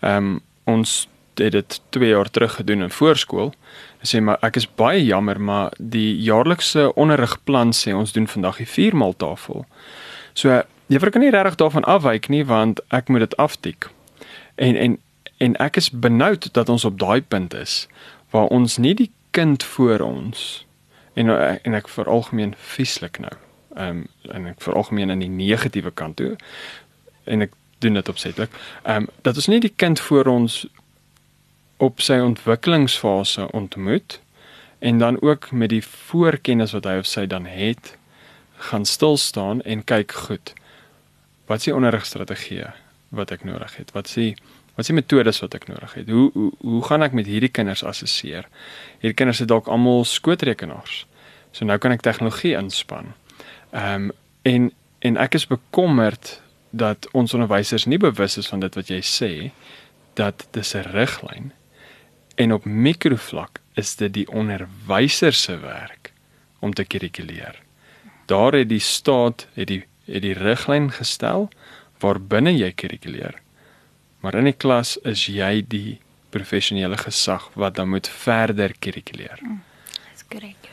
[0.02, 1.06] Ehm um, ons
[1.38, 3.54] het dit 2 jaar terug gedoen in voorskool.
[4.02, 8.58] Hulle sê maar ek is baie jammer maar die jaarlikse onderrigplan sê ons doen vandag
[8.64, 9.64] die viermaal tafel.
[10.34, 13.90] So juffrou kan nie regtig daarvan afwyk nie want ek moet dit aftik.
[14.56, 14.98] En en
[15.38, 17.88] en ek is benoud dat ons op daai punt is
[18.30, 20.66] waar ons nie die kind voor ons
[21.14, 21.30] en
[21.62, 23.36] en ek veralgemeen vieslik nou.
[23.76, 26.36] Ehm um, en ek veralgemeen in die negatiewe kant toe
[27.24, 28.50] en ek doen dit opsetlik.
[28.84, 30.66] Ehm um, dat ons nie die kind voor ons
[31.78, 34.20] op sy ontwikkelingsfase ontmoet
[34.80, 37.98] en dan ook met die voorkennis wat hy of sy dan het
[38.70, 40.54] gaan stil staan en kyk goed.
[41.48, 42.66] Wat is die onderrigstrategie
[43.16, 43.92] wat ek nodig het?
[43.96, 44.32] Wat is die
[44.78, 46.10] wat is die metodes wat ek nodig het?
[46.10, 48.50] Hoe hoe hoe gaan ek met hierdie kinders assesseer?
[49.02, 51.06] Hierdie kinders het dalk almal skootrekenaars.
[51.52, 53.16] So nou kan ek tegnologie inspann.
[53.72, 54.12] Ehm um,
[54.48, 56.38] en en ek is bekommerd
[56.70, 59.32] dat ons onderwysers nie bewus is van dit wat jy sê
[60.20, 61.52] dat dis 'n riglyn
[62.36, 66.12] en op mikrovlak is dit die onderwyser se werk
[66.60, 67.62] om te kurrikuleer.
[68.26, 71.50] Daar het die staat het die het die riglyn gestel
[72.02, 73.38] waarbinne jy kurrikuleer.
[74.22, 79.40] Maar in die klas is jy die professionele gesag wat dan moet verder kurrikuleer.
[79.42, 79.62] Mm,
[80.12, 80.72] dis korrek.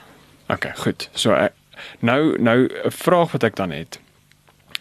[0.52, 1.08] OK, goed.
[1.14, 1.54] So ek,
[2.00, 3.98] nou nou 'n vraag wat ek dan het.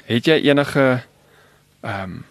[0.06, 1.04] Het jy enige
[1.82, 2.26] ehm um,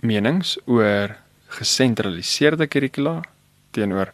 [0.00, 1.16] menings oor
[1.48, 3.22] gesentraliseerde kurrikula
[3.70, 4.12] teenoor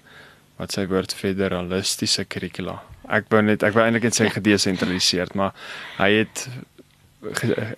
[0.56, 2.82] wat sy woord federalistiese kurrikula?
[3.08, 5.52] Ek wou net ek wou eintlik net sê gedesentraliseerd, maar
[5.98, 6.48] hy het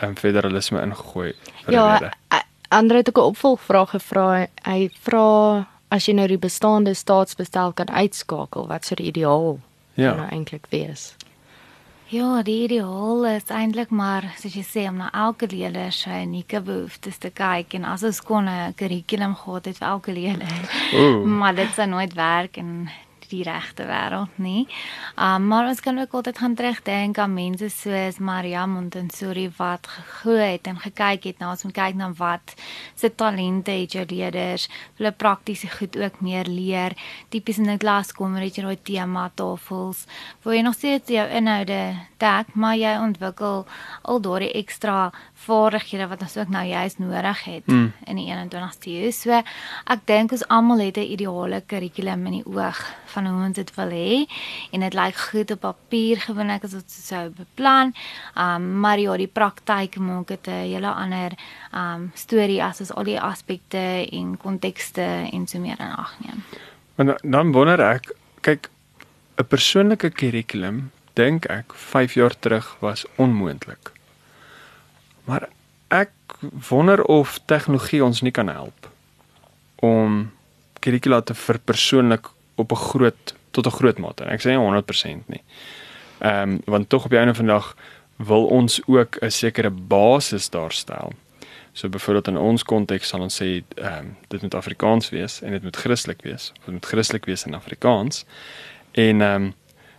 [0.03, 1.33] 'n federalisme ingegooi
[1.65, 2.13] vir Ja, rede.
[2.35, 4.47] a- Andre het ook 'n opvolgvraag gevra.
[4.65, 9.59] Hy vra as jy nou die bestaande staatsbestel kan uitskakel, wat sou die ideaal
[9.95, 10.15] Ja.
[10.15, 11.15] nou eintlik wees?
[12.09, 16.61] Ja, die ideaal is eintlik maar soos jy sê om na elke leerder se unieke
[16.61, 20.71] behoeftes te kyk en as ons kon 'n kurrikulum gehad het vir elke leerder.
[20.95, 21.25] Ooh.
[21.39, 22.89] maar dit sou nooit werk in
[23.29, 24.67] die regte wêreld nie.
[25.17, 30.53] Um, maar ons kan ook altyd gaan terugdink aan mense soos Maria Montessori wat gegroei
[30.57, 32.55] het en gekyk het na ons moet kyk na wat
[32.95, 36.97] se talente het jou leerders, hulle praktiese goed ook meer leer.
[37.29, 40.07] Tipies in 'n klaskamer het jy daai tema tafels
[40.43, 43.67] waar jy nog steeds jou inhoude dek, maar jy ontwikkel
[44.03, 45.13] al daardie ekstra
[45.45, 47.93] vaardighede wat ons ook nou juist nodig het Mm.
[48.07, 49.11] in die 21ste eeu.
[49.13, 49.31] So
[49.87, 53.75] ek dink ons almal het 'n ideale kurrikulum in die oog van hoe ons dit
[53.75, 54.27] wil hê
[54.73, 57.95] en dit lyk goed op papier gewoonlik as dit sou beplan.
[58.37, 61.33] Um maar ja, die praktyk maak dit 'n hele ander
[61.75, 66.43] um storie as ons al die aspekte en kontekste en so meer in ag neem.
[66.95, 68.69] Maar dan- dan wonder ek, kyk
[69.39, 73.93] 'n persoonlike kurrikulum dink ek 5 jaar terug was onmoontlik.
[75.27, 75.49] Maar
[75.95, 76.11] ek
[76.69, 78.91] wonder of tegnologie ons nie kan help
[79.83, 80.31] om
[80.81, 84.25] kurrikula te verpersoonlik op 'n groot tot 'n groot mate.
[84.25, 85.43] Ek sê nie 100% nie.
[86.19, 87.77] Ehm um, want tog op die einde van die dag
[88.17, 91.13] wil ons ook 'n sekere basis daarstel.
[91.73, 95.51] So byvoorbeeld in ons konteks sal ons sê ehm um, dit moet Afrikaans wees en
[95.51, 96.53] dit moet Christelik wees.
[96.59, 98.25] Of dit moet Christelik wees in Afrikaans.
[98.93, 99.55] En ehm um,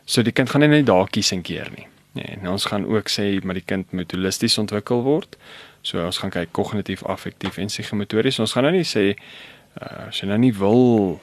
[0.06, 1.88] so die kind gaan nie net daar kies en keer nie.
[2.12, 5.38] Nee, en ons gaan ook sê maar die kind moet holisties ontwikkel word.
[5.82, 8.40] So ons gaan kyk kognitief, affektief en psigomotories.
[8.40, 11.20] Ons gaan nou nie sê uh, as jy nou nie wil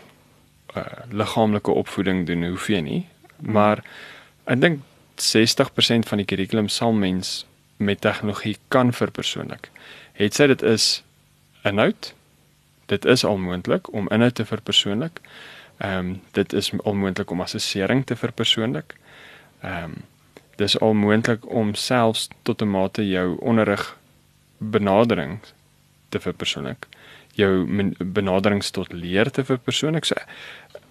[0.76, 3.00] uh, liggaamlike opvoeding doen, hoef jy nie.
[3.42, 3.82] Maar
[4.50, 4.84] ek dink
[5.20, 7.42] 60% van die kurrikulum sal mens
[7.76, 9.70] met tegnologie kan verpersoonlik.
[10.18, 11.02] Het sy dit is
[11.66, 12.12] inhoud.
[12.86, 15.20] Dit is al moontlik om inhoud te verpersoonlik.
[15.82, 18.94] Ehm um, dit is al moontlik om assessering te verpersoonlik.
[19.60, 20.02] Ehm um,
[20.56, 23.96] dis al moontlik om selfs tot 'n mate jou onderrig
[24.58, 25.40] benadering
[26.08, 26.86] te verpersoonlik.
[27.34, 27.66] Jou
[27.98, 30.04] benaderings tot leer te verpersoonlik.
[30.04, 30.14] So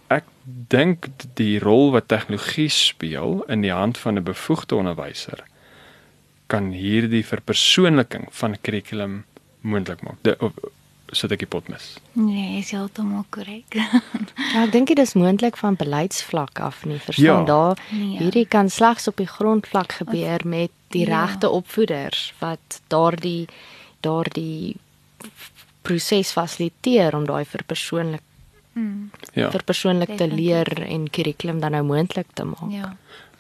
[0.08, 5.44] ek dink die rol wat tegnologie speel in die hand van 'n bevoegde onderwyser
[6.48, 9.24] kan hierdie verpersoonliking van kurrikulum
[9.62, 10.20] moontlik maak.
[10.22, 10.52] De, of,
[11.14, 11.98] sit ek die pot mis.
[12.14, 13.74] Nee, is heeltemal korrek.
[14.54, 17.00] Ja, ek dink dit is moontlik van beleidsvlak af nie.
[17.00, 17.44] Verstaan Ja.
[17.46, 18.18] daar Nee.
[18.18, 21.26] hierdie kan slegs op die grondvlak gebeur met die Ja.
[21.26, 23.48] regte opvoeders wat daardie
[24.02, 24.76] daardie
[25.82, 28.22] proses fasiliteer om daai verpersoonlik
[28.74, 29.50] mm, Ja.
[29.52, 30.46] verpersoonlik te Definitief.
[30.46, 32.72] leer en kurrikulum dan nou moontlik te maak.
[32.72, 32.96] ja.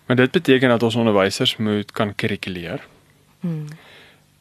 [0.05, 2.81] Maar dit beteken dat ons onderwysers moet kan kurrikuleer.
[3.39, 3.65] Hmm.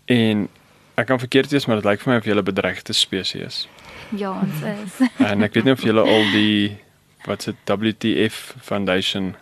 [0.04, 0.48] En
[0.96, 3.68] ek kan verkeerd wees, maar dit lyk vir my of jy 'n bedreigde spesies is.
[4.16, 5.08] Ja, ons is.
[5.30, 6.76] En ek weet nie of julle al die
[7.26, 9.34] wat se WTF Foundation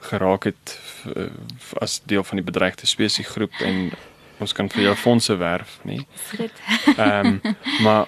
[0.00, 3.92] geraak het v- as deel van die bedreigde spesies groep en
[4.40, 6.06] ons kan vir julle fondse werf, nie?
[6.34, 6.50] Goed.
[6.98, 7.40] Ehm um,
[7.82, 8.06] maar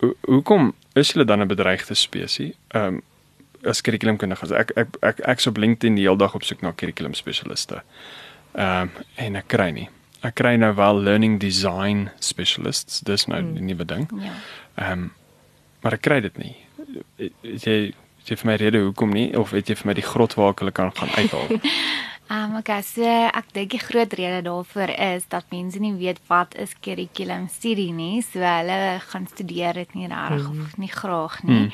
[0.00, 2.54] ho hoekom is julle dan 'n bedreigde spesies?
[2.70, 3.02] Ehm um,
[3.64, 4.50] as kurrikulumkundiges.
[4.52, 7.82] Ek ek ek ek's op LinkedIn die hele dag op soek na kurrikulum spesialiste.
[8.54, 9.88] Ehm um, en ek kry nie.
[10.26, 14.08] Ek kry nou wel learning design specialists, dis nou die nuwe ding.
[14.22, 14.34] Ja.
[14.80, 15.12] Ehm um,
[15.84, 16.54] maar ek kry dit nie.
[17.62, 17.76] Jy
[18.26, 20.64] jy vir my rede hoekom nie of het jy vir my die grot waar ek
[20.64, 21.52] hulle kan gaan uithaal?
[22.26, 26.18] Ehm um, okay, so ek dink die groot rede daarvoor is dat mense nie weet
[26.26, 28.18] wat is curriculum studie nie.
[28.26, 30.64] So hulle gaan studeer dit nie regtig mm.
[30.64, 31.60] of nie graag nie.
[31.60, 31.70] Mm.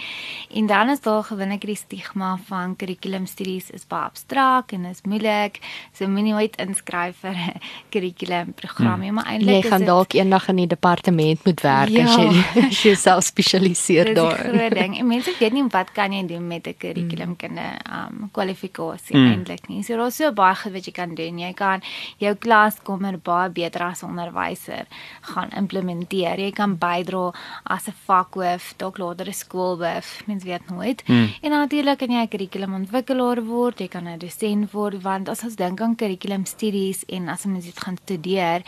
[0.61, 5.01] En dan is daar gewoonlik die stigma van curriculum studies is baie abstrakt en is
[5.09, 5.57] moeilik.
[5.97, 7.57] So moenie ooit inskryf vir 'n
[7.89, 9.15] curriculum program nie, mm.
[9.15, 12.05] maar eintlik jy gaan dalk eendag in die departement moet werk ja.
[12.05, 12.29] as jy
[12.69, 14.37] as jy self spesialiseer daar.
[14.37, 14.99] Dis 'n groot ding.
[14.99, 17.37] En mense weet nie wat kan jy doen met 'n curriculum mm.
[17.37, 19.33] kinde um kwalifikasie mm.
[19.33, 19.83] eintlik nie.
[19.83, 21.39] So daar's so baie wat jy kan doen.
[21.39, 21.83] Jy kan
[22.23, 24.87] jou klaskamer baie beter as onderwyser
[25.33, 26.41] gaan implementeer.
[26.41, 27.33] Jy kan bydra
[27.65, 31.03] as 'n vakhoof, dalk later 'n skoolhoof, mens weet nooit.
[31.07, 31.29] Hmm.
[31.43, 35.57] En natuurlik kan jy 'n kurrikulumontwikkelaar word, jy kan 'n dosent word want as ons
[35.57, 38.63] dink aan kurrikulumstudies en as ons dit gaan studeer,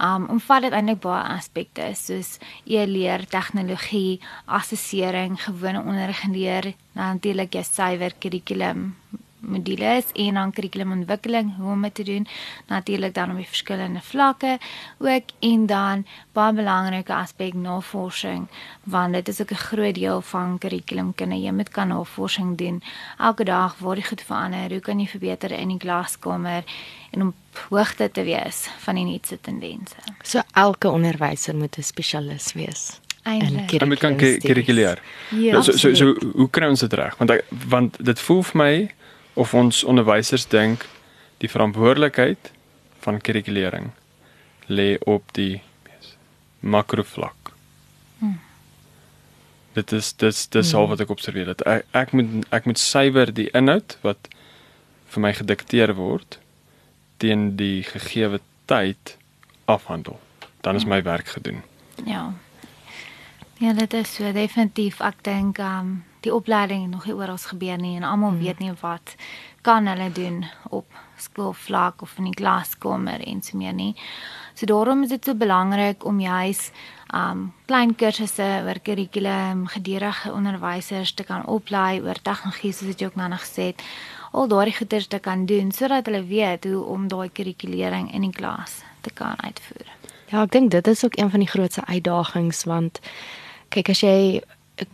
[0.00, 7.52] um omvat dit eintlik baie aspekte soos e-leer, tegnologie, assessering, gewone onderrig en leer, natuurlik
[7.52, 8.94] jou suiwer kurrikulum
[9.42, 12.26] modules en dan kurrikulumontwikkeling hoe om dit te doen.
[12.66, 14.58] Natuurlik dan op die verskillende vlakke
[14.98, 18.48] ook en dan baie belangrike aspek navorsing
[18.82, 22.82] want dit is ook 'n groot deel van kurrikulumkunde jy moet kan navorsing doen.
[23.18, 24.70] Elke dag waar die goed verander.
[24.70, 26.64] Hoe kan jy verbeter in die klaskamer
[27.10, 27.34] en om
[27.68, 29.96] hoogte te wees van die nuutste tendense?
[30.22, 33.72] So elke onderwyser moet 'n spesialis wees Eintlik.
[33.72, 35.02] En kan kurrikuleer.
[35.28, 37.16] Ja, so, so so hoe kry ons dit reg?
[37.16, 38.72] Want ek, want dit voel vir my
[39.34, 40.86] of ons onderwysers dink
[41.42, 42.52] die verantwoordelikheid
[43.02, 43.90] van kurrikulering
[44.66, 45.62] lê op die
[46.60, 47.52] makrovlak.
[48.18, 48.38] Hmm.
[49.72, 50.80] Dit is dis dis hmm.
[50.80, 54.30] al wat ek observeer dat ek, ek moet ek moet suiwer die inhoud wat
[55.12, 56.38] vir my gedikteer word
[57.22, 58.40] teen die gegeewe
[58.70, 59.16] tyd
[59.64, 60.20] afhandel.
[60.62, 60.94] Dan is hmm.
[60.94, 61.62] my werk gedoen.
[62.06, 62.30] Ja.
[63.58, 67.96] Ja, dit is so definitief ek dink um die opleiding nog nie oral gebeur nie
[67.96, 68.44] en almal hmm.
[68.44, 69.14] weet nie wat
[69.62, 73.94] kan hulle doen op skoolvlak of in die klaskamer en so meer nie.
[74.54, 76.70] So daarom is dit so belangrik om juis
[77.14, 83.18] um klein kursusse oor kurrikulum, gedurende onderwysers te kan oplei oor tegnologie soos jy ook
[83.20, 83.82] nou nog gesê het,
[84.32, 88.32] al daardie goeders te kan doen sodat hulle weet hoe om daai kurrikulering in die
[88.32, 89.88] klas te kan uitvoer.
[90.32, 93.00] Ja, ek dink dit is ook een van die grootste uitdagings want
[93.72, 94.40] kyk as jy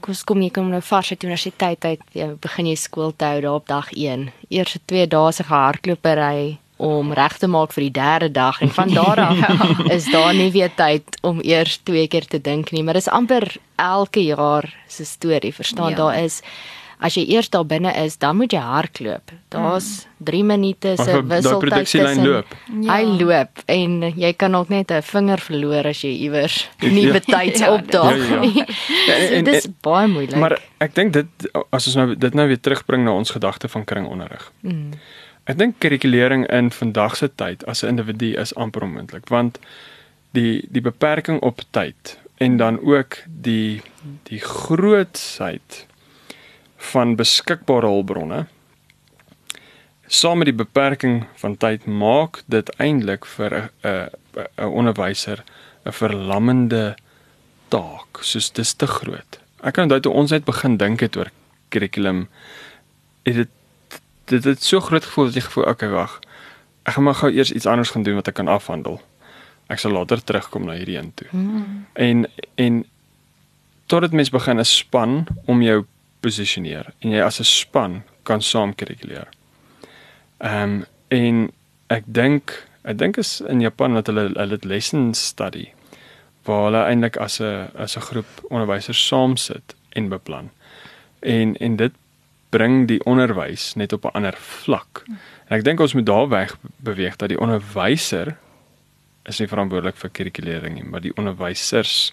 [0.05, 3.43] kos kom jy kom nou vars uit universiteit uit jy begin jy skool te hou
[3.45, 7.95] daar op dag 1 eerste 2 dae se hardlopery om reg te maak vir die
[7.99, 9.95] derde dag en van daar af ja.
[9.95, 13.57] is daar nie weer tyd om eers twee keer te dink nie maar dis amper
[13.77, 15.97] elke jaar se storie verstaan ja.
[15.97, 16.43] daar is
[16.99, 19.31] as jy eers daar binne is, dan moet jy hardloop.
[19.55, 20.47] Daar's 3 mm.
[20.47, 22.25] minute se wisseltyd tussen.
[22.27, 22.57] Loop.
[22.81, 22.97] Ja.
[22.97, 27.13] Hy loop en jy kan ook net 'n vinger verloor as jy iewers nie ja.
[27.13, 28.41] betyds ja, opdaag ja, ja.
[28.41, 28.65] nie.
[29.07, 30.37] Ja, dit is baie moeilik.
[30.37, 33.85] Maar ek dink dit as ons nou dit nou weer terugbring na ons gedagte van
[33.85, 34.51] kringonderrig.
[34.61, 34.99] Mm.
[35.49, 39.59] Ek dink kurrikulering in vandag se tyd as 'n individu is amper onmoontlik want
[40.33, 43.83] die die beperking op tyd en dan ook die
[44.29, 45.87] die grootsheid
[46.79, 48.47] van beskikbare hulpbronne
[50.09, 54.09] saam met die beperking van tyd maak dit eintlik vir 'n
[54.57, 55.45] 'n onderwyser
[55.85, 56.97] 'n verlammende
[57.69, 59.39] taak soos dis te groot.
[59.63, 61.31] Ek kan onthou toe ons net begin dink het oor
[61.69, 62.29] kurrikulum
[63.23, 63.49] is dit
[64.25, 66.21] dit het so groot gevoel dat jy gevoel okay wag.
[66.85, 69.01] Ek gaan maar gou eers iets anders gaan doen wat ek kan afhandel.
[69.69, 71.29] Ek sal later terugkom na hierdie een toe.
[71.31, 71.87] Hmm.
[71.93, 72.85] En en
[73.87, 75.85] totdat mens begin 'n span om jou
[76.21, 79.29] posisioneer en jy as 'n span kan saam kurrikuleer.
[80.41, 81.53] Ehm um, en
[81.89, 85.73] ek dink ek dink is in Japan wat hulle hulle lesson study
[86.45, 90.51] waar hulle eintlik as 'n as 'n groep onderwysers saam sit en beplan.
[91.21, 91.93] En en dit
[92.51, 95.05] bring die onderwys net op 'n ander vlak.
[95.49, 98.37] En ek dink ons moet daar weg beweeg dat die onderwyser
[99.25, 102.13] is nie verantwoordelik vir kurrikulering nie, maar die onderwysers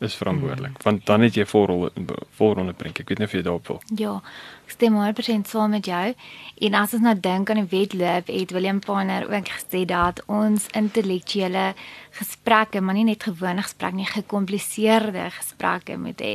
[0.00, 0.70] is verantwoordelik.
[0.70, 0.82] Mm.
[0.82, 1.88] want dan het jy voorrol
[2.38, 4.14] voorronde prent ek weet nie of jy daarop wil ja
[4.70, 6.14] stem maar presies saam met jou
[6.66, 10.66] en as ons nou dink aan die wedloop het William Panner ook gesê dat ons
[10.76, 11.72] intellektuele
[12.18, 16.34] gesprekke maar nie net gewone gesprekke nie gekompliseerde gesprekke moet hê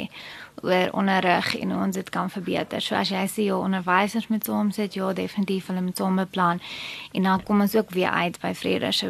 [0.64, 2.82] oor onderrig en hoe ons dit kan verbeter.
[2.82, 6.62] So as jy sê jou onderwysers moet saam sit, ja, definitief hulle moet saam beplan.
[7.14, 9.10] En dan kom ons ook weer uit by Vrede se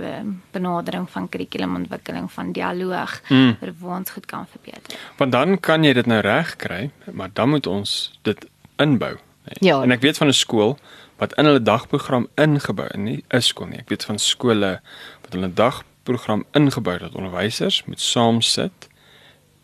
[0.56, 3.56] benadering van kurrikulumontwikkeling van dialoog mm.
[3.62, 5.00] vir waar ons goed kan verbeter.
[5.18, 8.47] Want dan kan jy dit nou reg kry, maar dan moet ons dit
[8.78, 9.18] inbou.
[9.46, 9.72] Nee.
[9.72, 9.82] Ja.
[9.82, 10.78] En ek weet van 'n skool
[11.18, 13.80] wat in hulle dagprogram ingebou in nie 'n skool nie.
[13.80, 14.82] Ek weet van skole
[15.22, 18.90] wat hulle 'n dag program ingebou dat onderwysers moet saam sit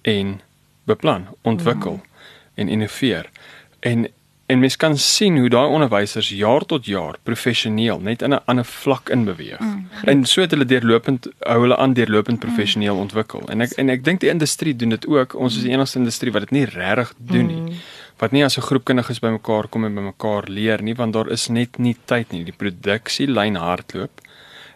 [0.02, 0.42] en
[0.84, 2.02] beplan, ontwikkel mm.
[2.54, 3.30] en innoveer.
[3.80, 4.08] En
[4.52, 8.66] en mens kan sien hoe daai onderwysers jaar tot jaar professioneel net in 'n ander
[8.66, 9.60] vlak inbeweeg.
[9.60, 9.88] Mm.
[10.04, 13.02] En so het hulle deurlopend hou hulle aan deurlopend professioneel mm.
[13.02, 13.42] ontwikkel.
[13.50, 15.36] En ek en ek dink die industrie doen dit ook.
[15.36, 17.62] Ons is die enigste industrie wat dit nie regtig doen nie.
[17.62, 17.80] Mm.
[18.22, 21.48] Wat nie as 'n groep kinders bymekaar kom en bymekaar leer nie, want daar is
[21.50, 22.44] net nie tyd nie.
[22.44, 24.22] Die produksielyn hardloop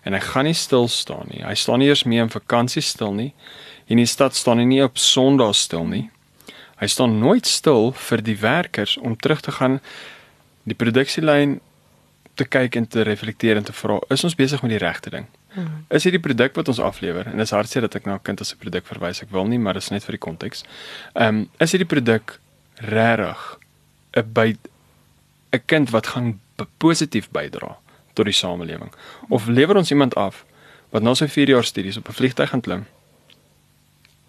[0.03, 1.43] en hy gaan nie stil staan nie.
[1.43, 3.33] Hy staan nie eers meer in vakansie stil nie.
[3.87, 6.09] In die stad staan nie op Sondag stil nie.
[6.79, 9.79] Hy staan nooit stil vir die werkers om terug te gaan
[10.63, 11.59] die produksielyn
[12.35, 15.27] te kyk en te reflekteer en te vra, is ons besig met die regte ding?
[15.55, 15.85] Hmm.
[15.89, 18.53] Is hierdie produk wat ons aflewer en dis hartseer dat ek na 'n kind as
[18.53, 20.63] 'n produk verwys, ek wil nie, maar dit is net vir die konteks.
[21.15, 22.39] Ehm um, is hierdie produk
[22.75, 23.59] regtig
[24.13, 24.57] 'n by
[25.51, 26.39] 'n kind wat gaan
[26.77, 27.77] positief bydra
[28.13, 28.91] tot die samelewing
[29.29, 30.45] of lewer ons iemand af
[30.89, 32.85] wat na sy 4 jaar studies op 'n vliegtyg gaan klim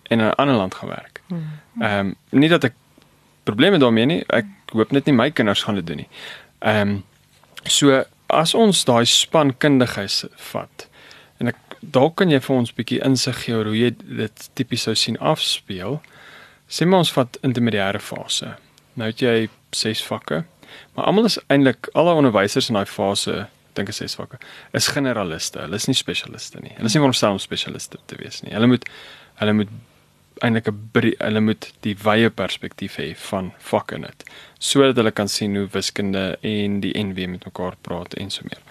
[0.09, 1.21] in 'n ander land gaan werk.
[1.27, 1.61] Hmm.
[1.81, 2.75] Ehm um, nie dat ek
[3.43, 4.25] probleme daarmee nie.
[4.27, 6.09] Ek hoop net nie my kinders gaan dit doen nie.
[6.59, 7.05] Ehm um,
[7.65, 10.89] so as ons daai spankundiges vat
[11.39, 14.83] en ek dalk kan jy vir ons bietjie insig gee oor hoe jy dit tipies
[14.83, 16.01] sou sien afspeel.
[16.69, 18.57] Sê maar ons vat intermediêre fase.
[18.95, 20.45] Nou het jy 6 vakke.
[20.95, 23.47] Maar almal is eintlik al die onderwysers in daai fase
[23.77, 24.39] dink ek ses vakke
[24.77, 25.61] is generaliste.
[25.65, 26.73] Hulle is nie spesialiste nie.
[26.79, 28.55] Hulle is nie veronderstel om spesialiste te wees nie.
[28.57, 28.89] Hulle moet
[29.41, 29.75] hulle moet
[30.45, 34.25] eintlik 'n hulle moet die wye perspektief hê van vak in dit
[34.59, 38.63] sodat hulle kan sien hoe wiskunde en die NW met mekaar praat en so meer.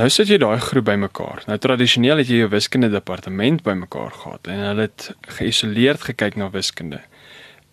[0.00, 1.42] Nou sit jy daai groep bymekaar.
[1.44, 6.46] Nou tradisioneel het jy jou wiskunde departement bymekaar gehad en hulle het geïsoleerd gekyk na
[6.54, 7.02] wiskunde.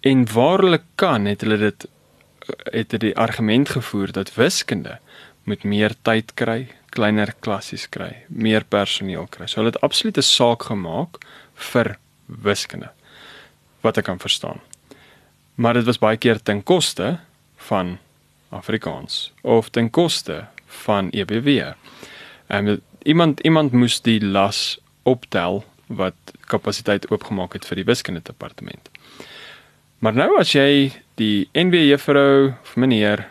[0.03, 1.87] En waar hulle kan, het hulle dit
[2.47, 4.97] het hulle die argument gevoer dat wiskunde
[5.47, 9.47] moet meer tyd kry, kleiner klassies kry, meer personeel kry.
[9.47, 11.23] So hulle het absolute saak gemaak
[11.71, 11.95] vir
[12.27, 12.91] wiskunde
[13.87, 14.59] wat ek kan verstaan.
[15.55, 17.21] Maar dit was baie keer ten koste
[17.71, 17.99] van
[18.51, 20.43] Afrikaans of ten koste
[20.83, 21.71] van EBW.
[22.47, 26.15] En iemand iemand moes die las optel wat
[26.51, 28.89] kapasiteit oopgemaak het vir die wiskunde departement.
[29.99, 33.27] Maar nou as jy die NW juffrou of meneer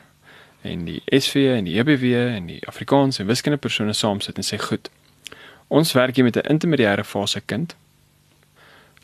[0.67, 4.59] en die SV en die EBW en die Afrikaans en wiskunde persone saamsit en sê
[4.59, 4.91] goed.
[5.69, 7.77] Ons werk hier met 'n intermediêre fase kind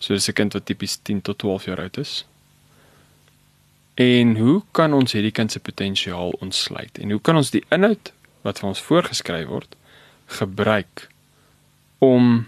[0.02, 2.26] So dis 'n kind wat tipies 10 tot 12 jaar oud is.
[3.94, 6.98] En hoe kan ons hierdie kind se potensiaal ontsluit?
[6.98, 9.76] En hoe kan ons die inhoud wat vir ons voorgeskryf word
[10.26, 11.08] gebruik
[11.98, 12.44] om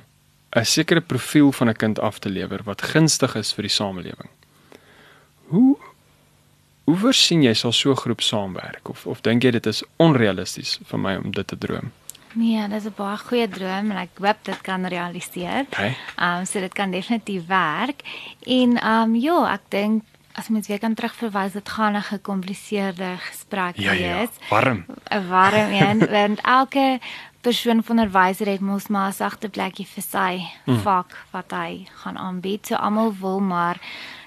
[0.50, 4.30] 'n sekere profiel van 'n kind af te lewer wat gunstig is vir die samelewing?
[5.46, 5.76] Hoe
[6.84, 10.78] hoe versien jy sal so 'n groep saamwerk of of dink jy dit is onrealisties
[10.84, 11.92] vir my om dit te droom?
[12.34, 15.64] Nee, dit is 'n baie goeie droom en ek hoop dit kan realiseer.
[15.70, 15.96] Okay.
[16.16, 18.00] Ehm um, so dit kan definitief werk.
[18.42, 20.02] En ehm um, ja, ek dink
[20.32, 24.28] as mens weer kan terugverwys dit gaan 'n gekompliseerde gesprek ja, ja wees.
[24.40, 24.84] Ja, warm.
[25.10, 26.98] 'n Warm een want elke
[27.44, 30.32] persoon van onderwyser het mos maar 'n sagte plekjie vir sy
[30.64, 30.80] hmm.
[30.86, 32.66] vak wat hy gaan aanbied.
[32.66, 33.78] So almal wil maar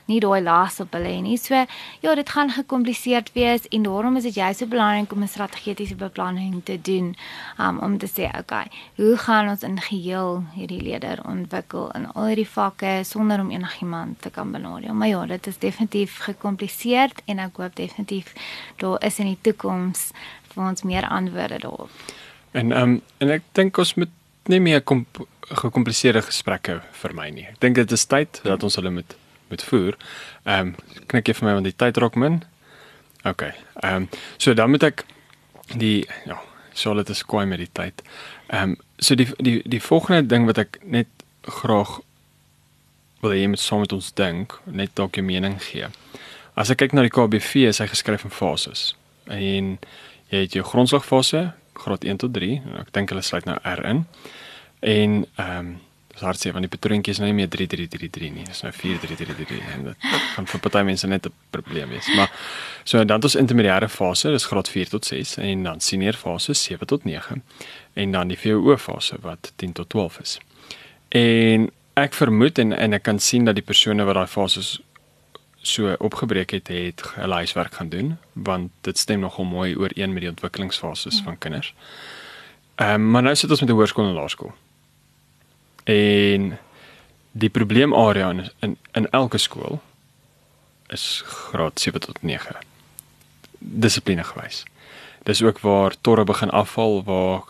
[0.08, 1.38] nie daai las op hulle nie.
[1.38, 1.66] So
[2.04, 5.96] ja, dit gaan gekompliseerd wees en daarom is dit jy so belangrik om 'n strategiese
[5.96, 7.16] beplanning te doen
[7.60, 12.26] um, om te sê, okay, hoe gaan ons in geheel hierdie leier ontwikkel in al
[12.26, 14.94] hierdie vakke sonder om enigiemand te kan benadeel.
[14.94, 18.34] Maar ja, dit is definitief gekompliseerd en ek hoop definitief
[18.76, 20.12] daar is in die toekoms
[20.54, 21.92] vir ons meer antwoorde daarop.
[22.58, 24.14] En ehm um, en ek dink ons moet
[24.52, 24.82] nie meer
[25.62, 27.46] gekompliseerde gesprekke vermy nie.
[27.52, 29.18] Ek dink dit is tyd dat ons hulle moet
[29.52, 29.98] moet voer.
[30.44, 32.42] Ehm um, knik jy vir my want die tyd raak min.
[33.24, 33.44] OK.
[33.84, 35.06] Ehm um, so dan moet ek
[35.76, 36.40] die ja,
[36.74, 38.04] so dit is kwai met die tyd.
[38.48, 41.12] Ehm um, so die die die volgende ding wat ek net
[41.62, 42.00] graag
[43.22, 45.88] wil hê met saam met ons dink, net dalk 'n mening gee.
[46.56, 48.96] As ek kyk na die KBV, is hy geskryf in fases.
[49.28, 49.78] En
[50.30, 54.06] jy het jou grondslagfase, graad 1 tot 3, ek dink hulle sluit nou R in.
[54.80, 55.76] En ehm um,
[56.18, 59.84] is hartseer want die patroontjie is nou nie meer 3333 nie, is nou 4333 en
[59.92, 62.08] dit gaan vir party mense net 'n probleem wees.
[62.16, 62.32] Maar
[62.84, 66.88] so dan ons intermediêre fase, dis graad 4 tot 6 en dan senior fase 7
[66.88, 67.42] tot 9
[67.94, 70.40] en dan die VWO fase wat 10 tot 12 is.
[71.10, 74.82] En ek vermoed en en ek kan sien dat die persone wat daai fases
[75.68, 80.22] so opgebreek het, het hulle huiswerk gaan doen want dit stem nogal mooi ooreen met
[80.22, 81.24] die ontwikkelingsfases ja.
[81.24, 81.74] van kinders.
[82.76, 84.54] Ehm um, maar nou sit ons met die hoërskool en laerskool.
[85.84, 86.58] En
[87.32, 89.82] die probleemarea in, in in elke skool
[90.88, 92.56] is graad 7 tot 9.
[93.60, 94.64] Dissipline gewys.
[95.24, 97.42] Dis ook waar torre begin afval waar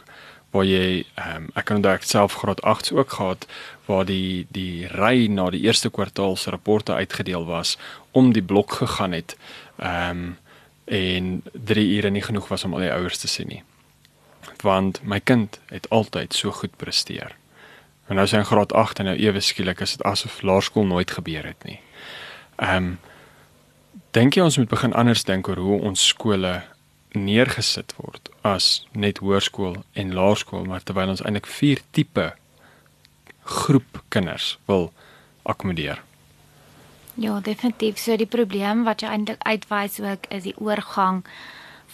[0.51, 3.47] waar jy ehm um, ek kan onthou ek self graad 8 ook gehad
[3.87, 7.77] waar die die ry na die eerste kwartaal se rapporte uitgedeel was
[8.11, 9.37] om die blok gegaan het.
[9.77, 10.37] Ehm um,
[10.87, 13.63] en 3 ure nie genoeg was om al die ouers te sien nie.
[14.63, 17.35] Want my kind het altyd so goed presteer.
[18.07, 21.11] En nou sy in graad 8 en nou ewe skielik is dit asof laerskool nooit
[21.11, 21.79] gebeur het nie.
[22.55, 22.97] Ehm um,
[24.11, 26.61] dink jy ons moet begin anders dink oor hoe ons skole
[27.11, 32.31] neergesit word as net hoërskool en laerskool, maar terwyl ons eintlik vier tipe
[33.47, 34.91] groep kinders wil
[35.43, 36.03] akkommodeer.
[37.17, 37.97] Ja, definitief.
[37.97, 41.23] So die probleem wat jy eintlik uitwys ook is die oorgang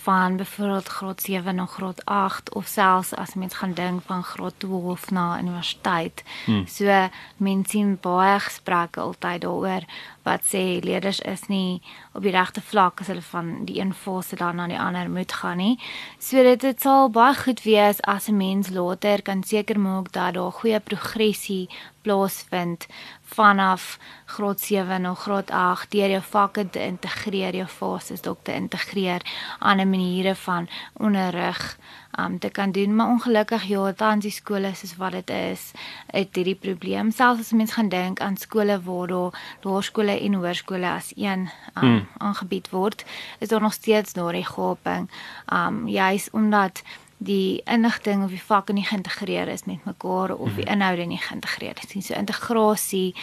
[0.04, 4.54] van byvoorbeeld graad 7 na graad 8 of selfs as mens gaan dink van graad
[4.58, 6.24] 12 na universiteit.
[6.46, 6.68] Hmm.
[6.68, 9.88] So mense sien baie gesprekke altyd daaroor
[10.28, 11.82] wat sê leerders is nie
[12.14, 15.32] op die regte vlak as hulle van die een fase dan na die ander moet
[15.32, 15.80] gaan nie.
[16.20, 20.34] So dit dit sal baie goed wees as 'n mens later kan seker maak dat
[20.34, 21.70] daar goeie progressie
[22.02, 22.88] plaasvind
[23.24, 28.54] vanaf graad 7 na graad 8 deur jou vakke te integreer, jou fases dalk te
[28.54, 29.22] integreer,
[29.60, 31.78] ander maniere van onderrig
[32.20, 35.72] um te kan doen maar ongelukkig ja tans die skole soos wat dit is
[36.14, 40.90] het hierdie probleem selfs as mense gaan dink aan skole waar daar laerskole en hoërskole
[40.90, 42.03] as een um, hmm.
[42.18, 43.06] Aangebied word
[43.40, 45.10] is daar nog steeds daardie gaping
[45.48, 46.82] um juis omdat
[47.24, 50.74] die inligting of die vakke nie geïntegreer is met mekaar of die mhm.
[50.76, 52.04] inhoude nie geïntegreer is nie.
[52.04, 53.14] So integrasie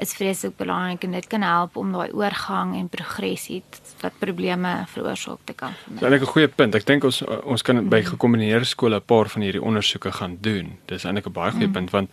[0.00, 3.62] is vreeslik belangrik en dit kan help om daai oorgang en progressie
[4.00, 6.00] wat probleme veroorsaak te kan verminder.
[6.00, 6.74] Dis eintlik 'n goeie punt.
[6.74, 8.10] Ek dink ons ons kan by mhm.
[8.14, 10.78] gekombineerde skole 'n paar van hierdie ondersoeke gaan doen.
[10.86, 11.72] Dis eintlik 'n baie goeie mm.
[11.72, 12.10] punt want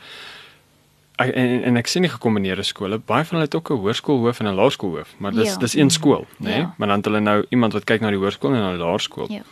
[1.18, 4.40] en, en en ek sien nie gekombineerde skole baie van hulle het ook 'n hoërskoolhoof
[4.40, 5.58] en 'n laerskoolhoof, maar dis ja.
[5.58, 6.50] dis een skool, né?
[6.50, 6.60] Nee?
[6.60, 6.74] Ja.
[6.78, 9.32] Maar dan het hulle nou iemand wat kyk na die hoërskool en na die laerskool.
[9.32, 9.44] Ja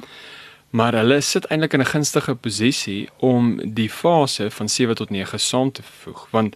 [0.75, 5.39] maar hulle sit eintlik in 'n gunstige posisie om die fase van 7 tot 9
[5.39, 6.55] saam te voeg want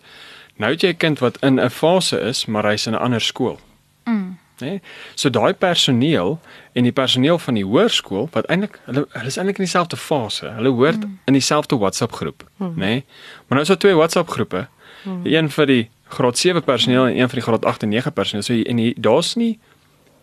[0.55, 3.22] nou het jy 'n kind wat in 'n fase is maar hy's in 'n ander
[3.22, 3.60] skool.
[4.03, 4.38] Mm.
[4.60, 4.82] Nee.
[5.16, 6.39] So daai personeel
[6.72, 10.47] en die personeel van die hoërskool wat eintlik hulle hulle is eintlik in dieselfde fase.
[10.49, 11.20] Hulle hoort mm.
[11.26, 12.74] in dieselfde WhatsApp groep, mm.
[12.76, 12.76] nê?
[12.76, 13.05] Nee?
[13.47, 14.68] Maar nou is daar twee WhatsApp groepe.
[15.04, 15.26] Mm.
[15.26, 18.43] Een vir die graad 7 personeel en een vir die graad 8 en 9 personeel.
[18.43, 19.60] So en daar's nie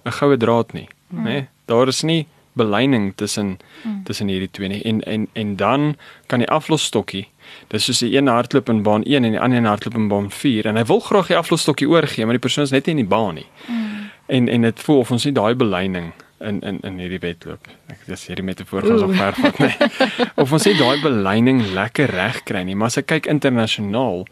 [0.05, 1.24] 'n goue draad nie, mm.
[1.24, 1.31] nê?
[1.31, 1.47] Nee?
[1.64, 4.05] Daar is nie beleining tussen mm.
[4.05, 4.83] tussen hierdie twee nie.
[4.83, 5.97] En en en dan
[6.27, 7.29] kan die aflosstokkie
[7.72, 10.66] Dis soos die een hardloop in baan 1 en die ander hardloop in baan 4
[10.70, 13.11] en hy wil graag die aflosstokkie oorgee, maar die persoon is net nie in die
[13.11, 13.47] baan nie.
[13.66, 14.07] Mm.
[14.27, 16.12] En en dit voel of ons nie daai beleining
[16.45, 17.70] in in in hierdie wedloop.
[17.93, 19.91] Ek dis hierdie metafoor gaan so ver vat, nee.
[20.43, 24.27] of ons nie daai beleining lekker reg kry nie, maar as ek kyk internasionaal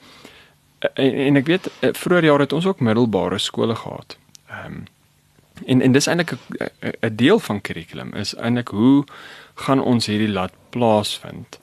[0.95, 4.16] en, en ek weet eh, vroeër jare het ons ook middelbare skole gehad.
[4.49, 4.85] Ehm um,
[5.64, 6.32] En en dis eintlik
[7.01, 9.05] 'n deel van kurrikulum is eintlik hoe
[9.55, 11.59] gaan ons hierdie laat plaasvind.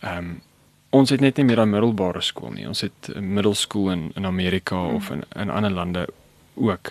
[0.00, 0.42] Ehm um,
[0.90, 2.68] ons het net nie meer 'n middelbare skool nie.
[2.68, 4.94] Ons het 'n middelskool in in Amerika hmm.
[4.94, 6.08] of in in ander lande
[6.54, 6.90] ook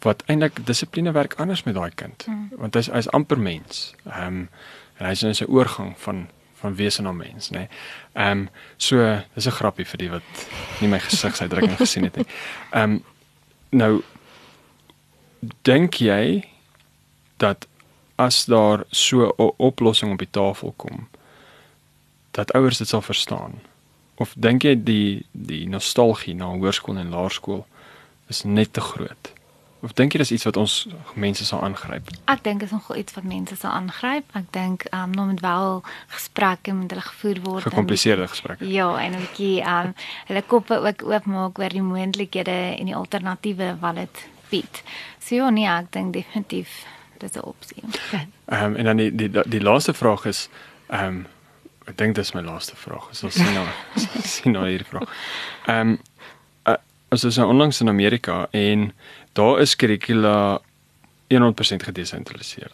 [0.00, 2.22] wat eintlik dissipline werk anders met daai kind.
[2.24, 2.48] Hmm.
[2.56, 3.94] Want hy's hy's amper mens.
[4.04, 4.48] Ehm um,
[4.96, 6.28] en hy's in sy oorgang van
[6.60, 7.58] van wese na mens, nê.
[7.58, 7.68] Nee.
[8.12, 8.96] Ehm um, so
[9.34, 10.22] dis 'n grappie vir die wat
[10.80, 12.26] nie my gesigsuitdrukking gesien het nie.
[12.70, 13.04] Ehm um,
[13.70, 14.02] nou
[15.62, 16.44] dink jy
[17.36, 17.66] dat
[18.16, 21.08] as daar so 'n oplossing op die tafel kom
[22.30, 23.60] dat ouers dit sal verstaan
[24.14, 27.66] of dink jy die die nostalgie na hoërskool en laerskool
[28.26, 29.32] is net te groot
[29.82, 33.14] of dink jy dis iets wat ons mense sal aangryp ek dink is nogal iets
[33.16, 35.82] wat mense sal aangryp ek dink um, nou moet wel
[36.16, 39.94] gesprekke met hulle gevoer word gekompliseerde gesprekke ja en 'n bietjie um,
[40.26, 44.82] hulle koppe ook oopmaak oor die moontlikhede en die alternatiewe wat dit bied.
[45.18, 46.84] So ja, nee, ek dink definitief
[47.18, 47.84] dis 'n opsie.
[48.46, 50.48] Ehm um, en dan die die die laaste vraag is
[50.86, 51.26] ehm um,
[51.86, 53.10] ek dink dis my laaste vraag.
[53.10, 53.66] Is ons sien nou
[54.34, 55.08] sien nou hierdie vraag.
[55.66, 55.98] Ehm um,
[56.68, 56.76] uh,
[57.08, 58.92] as ons nou onlangs in Amerika en
[59.32, 60.60] daar is kurrikula
[61.28, 62.70] 100% gedesentraliseer.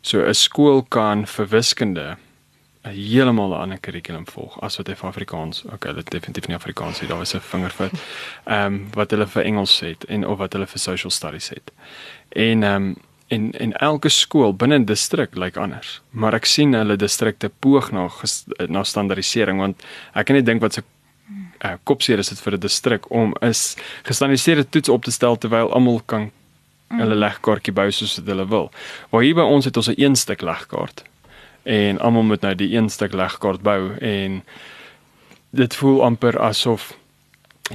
[0.00, 2.16] So 'n skool kan vir wiskunde
[2.84, 5.64] 'n heeltemal 'n ander kurrikulum volg as wat hy vir Afrikaans.
[5.64, 7.08] Okay, dit definitief nie Afrikaans nie.
[7.08, 7.92] Daar is 'n vingerfout.
[8.46, 11.72] Ehm um, wat hulle vir Engels het en of wat hulle vir social studies het.
[12.28, 12.96] En ehm um,
[13.28, 16.00] en en elke skool binne 'n distrik lyk like anders.
[16.10, 18.08] Maar ek sien hulle distrikte poog na
[18.68, 19.82] na standaardisering want
[20.14, 20.82] ek kan net dink wat se
[21.64, 25.72] uh, kopseer is dit vir 'n distrik om is gestandaardiseerde toets op te stel terwyl
[25.72, 26.30] almal kan
[26.88, 28.70] hulle legkaartjie bou soos wat hulle wil.
[29.10, 31.04] Waar hier by ons het ons 'n een stuk legkaart
[31.62, 34.42] en almal moet nou die een stuk legkaart bou en
[35.50, 36.96] dit voel amper asof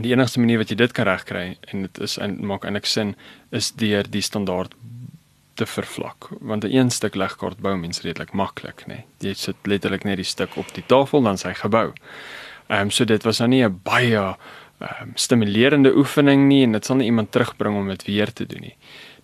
[0.02, 3.16] die enigste manier wat jy dit kan regkry en dit is en maak eintlik sin
[3.52, 4.74] is deur die standaard
[5.54, 9.04] te vervlak want 'n een stuk legkaart bou mens redelik maklik nê.
[9.20, 11.94] Jy sit letterlik net die stuk op die tafel dan sy gebou.
[12.68, 16.72] Ehm um, so dit was nou nie 'n baie ehm um, stimulerende oefening nie en
[16.72, 18.76] dit sal nie iemand terugbring om dit weer te doen nie.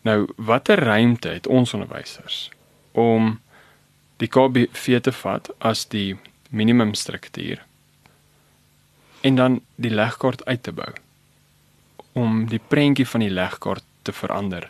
[0.02, 2.50] Nou watter ruimte het ons onderwysers
[2.92, 3.40] om
[4.18, 6.18] die KBV te vat as die
[6.50, 7.66] minimumstruktuur
[9.22, 10.94] en dan die legkaart uit te bou
[12.14, 14.70] om die prentjie van die legkaart te verander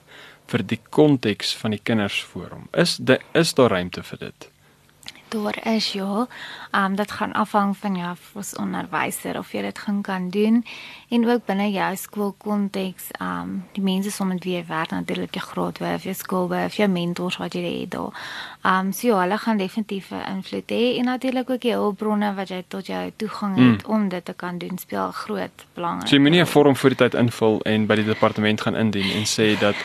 [0.49, 2.65] vir die konteks van die kinders voor hom.
[2.73, 4.49] Is de, is daar ruimte vir dit?
[5.29, 6.27] Daar is ja.
[6.71, 10.65] Ehm um, dit gaan afhang van jou as onderwyser of jy dit gaan kan doen
[11.09, 13.03] en ook binne jou skoolkonteks.
[13.11, 16.49] Ehm um, die mense som met wie jy werk natuurlik jou graad of jou skool
[16.65, 18.13] of jou mentors wat jy het daar.
[18.61, 22.33] Ehm um, so ja, hulle gaan definitief 'n invloed hê en natuurlik ook die hulpbronne
[22.33, 23.93] wat jy tot jou toegang het mm.
[23.93, 26.07] om dit te kan doen speel groot belang.
[26.07, 29.11] So jy moenie 'n vorm voor die tyd invul en by die departement gaan indien
[29.11, 29.75] en sê dat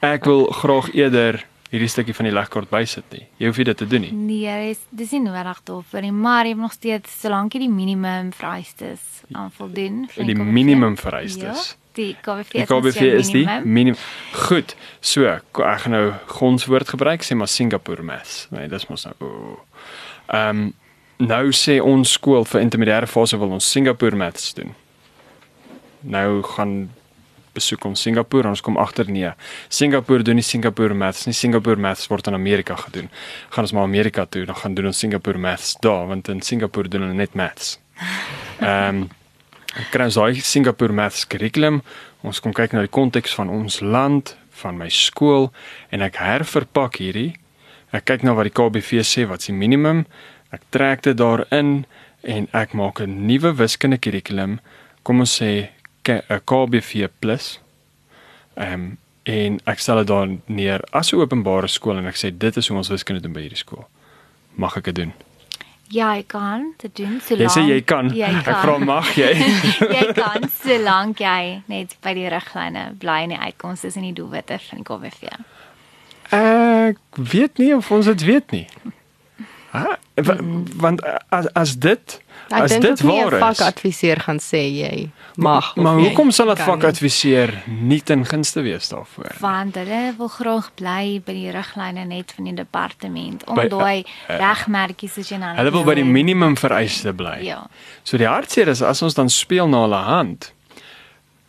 [0.00, 3.24] ek wil graag eerder hierdie stukkie van die legkaart bysit nie.
[3.40, 4.12] Jy hoef nie dit te doen nie.
[4.14, 7.72] Nee, dis dis nie nodig daarvoor nie, maar jy moet nog steeds solank jy die
[7.72, 10.04] minimum vereistes aan voldoen.
[10.14, 11.72] Die minimum vereistes.
[11.72, 13.98] Ja, die KBV, die KBV is die minimum.
[14.46, 14.76] Goed.
[15.00, 18.46] So, ek gaan nou grondswoord gebruik, sê maar Singapore Maths.
[18.54, 19.34] Nee, dis mos nou.
[20.30, 20.72] Ehm um,
[21.24, 24.72] nou sê ons skool vir intermediêre fase wil ons Singapore Maths doen.
[26.02, 26.90] Nou gaan
[27.54, 29.30] besoek ons Singapore en ons kom agter nee.
[29.68, 31.34] Singapore doen nie Singapore Maths nie.
[31.34, 33.10] Singapore Maths word in Amerika gedoen.
[33.54, 36.88] Gaan ons maar Amerika toe, dan gaan doen ons Singapore Maths daar want in Singapore
[36.88, 37.78] doen hulle net maths.
[38.60, 39.04] Ehm um,
[39.90, 41.80] kry ons daai Singapore Maths kurrikulum.
[42.22, 45.50] Ons kom kyk na die konteks van ons land, van my skool
[45.90, 47.32] en ek herverpak hierdie.
[47.94, 50.04] Ek kyk na wat die KBV sê wat se minimum.
[50.54, 51.84] Ek trek dit daarin
[52.22, 54.60] en ek maak 'n nuwe wiskunde kurrikulum.
[55.02, 55.73] Kom ons sê
[56.08, 57.08] 'n KBV+.
[58.54, 62.28] Ehm um, en ek stel dit dan neer as 'n openbare skool en ek sê
[62.38, 63.86] dit is hoe ons wiskunde doen by hierdie skool.
[64.54, 65.12] Mag ek dit doen?
[65.88, 68.08] Ja, ek kan dit doen solank Jy sê jy kan.
[68.14, 68.54] Jy kan.
[68.54, 69.32] Ek vra mag jy?
[69.96, 74.16] jy kan solank jy net by die riglyne bly en die uitkomste is in die
[74.16, 75.22] doelwitte van die KBV.
[76.34, 78.66] Ek weet nie of ons dit weet nie.
[79.74, 79.98] Ha?
[80.80, 81.02] Want
[81.34, 85.74] as as dit Ek as dit waar is, vakadviseur gaan sê jy mag.
[85.76, 89.36] Maar hoekom sal dit vakadviseur nie ten gunste wees daarvoor?
[89.40, 94.36] Want hulle wil graag bly by die riglyne net van die departement om daai uh,
[94.38, 95.54] regmerkies as jy nou.
[95.58, 97.38] Hulle wil by die minimum vereiste bly.
[97.46, 97.64] Ja.
[98.02, 100.52] So die hartseer is as ons dan speel na hulle hand,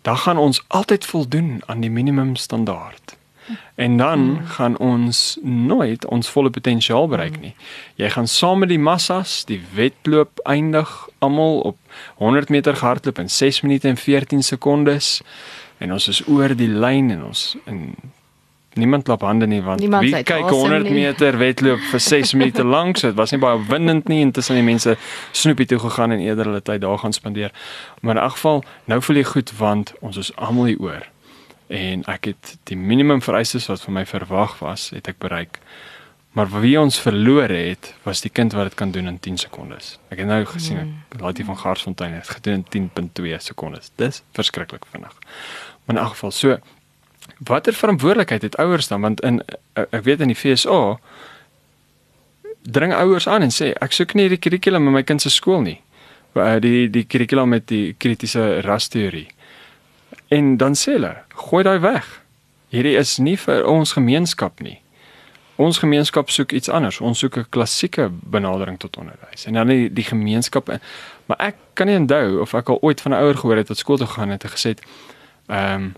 [0.05, 3.17] dan gaan ons altyd voldoen aan die minimum standaard.
[3.75, 4.45] En dan hmm.
[4.45, 7.55] gaan ons nooit ons volle potensiaal bereik nie.
[7.95, 11.77] Jy gaan saam met die massas die wedloop eindig almal op
[12.15, 15.21] 100 meter gehardloop in 6 minute en 14 sekondes
[15.77, 17.95] en ons is oor die lyn en ons en
[18.75, 22.99] niemand klap hande nie want niemand wie kyk 100 meter wedloop vir 6 minute lank
[22.99, 24.97] so dit was nie baie opwindend nie intussen die mense
[25.31, 27.55] snoepie toe gegaan en eerder hulle tyd daar gaan spandeer
[28.01, 31.03] maar in elk geval nou voel jy goed want ons is almal hier oor
[31.68, 35.59] en ek het die minimum vereistes wat van my verwag was, het ek bereik.
[36.36, 39.93] Maar wie ons verloor het, was die kind wat dit kan doen in 10 sekondes.
[40.11, 41.20] Ek het nou gesien, mm.
[41.24, 43.91] Laatie van Garsfontein het gedoen in 10.2 sekondes.
[43.95, 45.16] Dis verskriklik vinnig.
[45.86, 46.57] Maar in elk geval, so
[47.38, 49.41] watter verantwoordelikheid het ouers dan want in
[49.74, 50.99] ek weet in die FSA
[52.61, 55.61] dring ouers aan en sê ek soek nie die kurrikulum in my kind se skool
[55.61, 55.80] nie.
[56.36, 59.28] Die die kurrikulum met die kritiese rasteorie.
[60.36, 61.13] En dan sê hulle,
[61.47, 62.07] gooi daai weg.
[62.73, 64.79] Hierdie is nie vir ons gemeenskap nie.
[65.61, 66.99] Ons gemeenskap soek iets anders.
[66.99, 69.45] Ons soek 'n klassieke benadering tot onderwys.
[69.47, 70.67] En dan die, die gemeenskap
[71.25, 73.77] maar ek kan nie onthou of ek al ooit van 'n ouer gehoor het wat
[73.77, 74.81] skool toe gegaan het en gesê het
[75.47, 75.95] ehm um,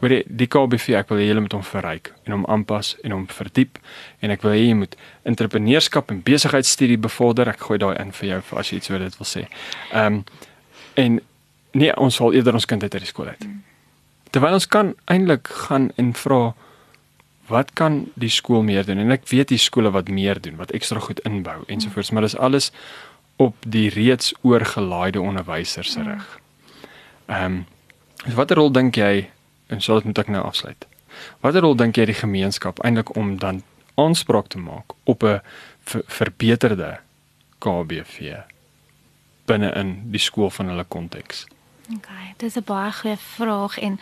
[0.00, 3.26] weet jy die KBV ek wil julle met hom verryk en hom aanpas en hom
[3.28, 3.78] verdiep
[4.20, 7.48] en ek wil hê jy moet entrepreneurskap en besigheidstudie bevorder.
[7.48, 9.46] Ek gooi daai in vir jou vir as jy iets oor dit wil sê.
[9.92, 10.24] Ehm um,
[10.94, 11.20] en
[11.74, 13.42] Nee, ons sal eerder ons kind uit die skool uit.
[13.42, 13.62] Hmm.
[14.30, 16.54] Terwyl ons kan eintlik gaan en vra
[17.50, 19.02] wat kan die skool meer doen?
[19.02, 22.36] En ek weet die skole wat meer doen, wat ekstra goed inbou ensovoorts, maar dis
[22.36, 22.70] alles
[23.42, 26.26] op die reeds oorgelaaide onderwysers se rug.
[27.26, 27.62] Ehm um,
[28.34, 29.28] watter rol dink jy
[29.68, 30.86] en sal dit moet ek nou afsluit?
[31.44, 33.62] Watter rol dink jy die gemeenskap eintlik om dan
[34.00, 35.40] aanspraak te maak op 'n
[36.06, 36.98] verbeterde
[37.58, 38.40] KBV
[39.46, 41.46] binne in die skool van hulle konteks?
[41.92, 44.00] Okay, dis 'n baie goeie vraag en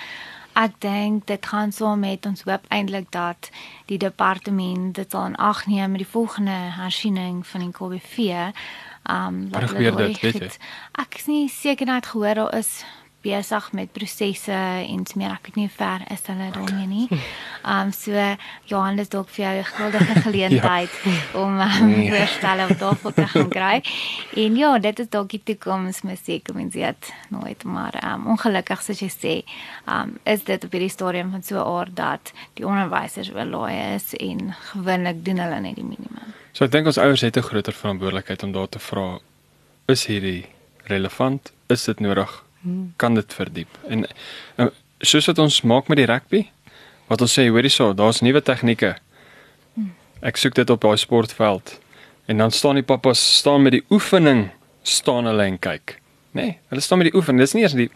[0.53, 3.51] ek dink dit gaan so met ons hoop eintlik dat
[3.87, 8.17] die departement dit aan ag neem met die volgende hersiening van die KBV.
[9.11, 10.51] Um wat gebeur dit, weet jy?
[10.93, 12.85] Ek is nie seker net gehoor daar is
[13.23, 14.53] besig met prosesse
[14.83, 17.09] en smeer ek weet nie hoe ver is hulle daarmee nie.
[17.63, 18.11] Um so
[18.67, 21.41] Johannes dalk vir jou 'n guldige geleentheid ja.
[21.41, 22.11] om um, nee.
[22.11, 23.83] voorstelle op tafel te gaan kry.
[24.35, 28.83] En ja, dit is dalk die toekoms musiek, ek meen dit nooit maar um ongelukkig
[28.83, 29.35] soos jy sê,
[29.87, 34.15] um is dit op hierdie stadium van so 'n aard dat die onderwysers oorlaai is
[34.15, 36.35] en gewoonlik doen hulle net die minimum.
[36.53, 39.19] So ek dink ons ouers het 'n groter verantwoordelikheid om daar te vra
[39.87, 40.47] is hierdie
[40.85, 41.53] relevant?
[41.69, 42.43] Is dit nodig?
[42.97, 43.79] Kan dit verdiep?
[43.89, 44.07] En
[44.57, 44.67] uh,
[45.01, 46.43] soos wat ons maak met die rugby,
[47.11, 48.97] wat ons sê, hoorie so, daar's nuwe tegnieke.
[50.23, 51.81] Ek soek dit op daai sportveld.
[52.31, 54.51] En dan staan die pappas staan met die oefening
[54.83, 55.99] staan hulle en kyk.
[56.33, 56.43] Nê?
[56.43, 57.43] Nee, hulle staan met die oefening.
[57.43, 57.91] Dis nie eers die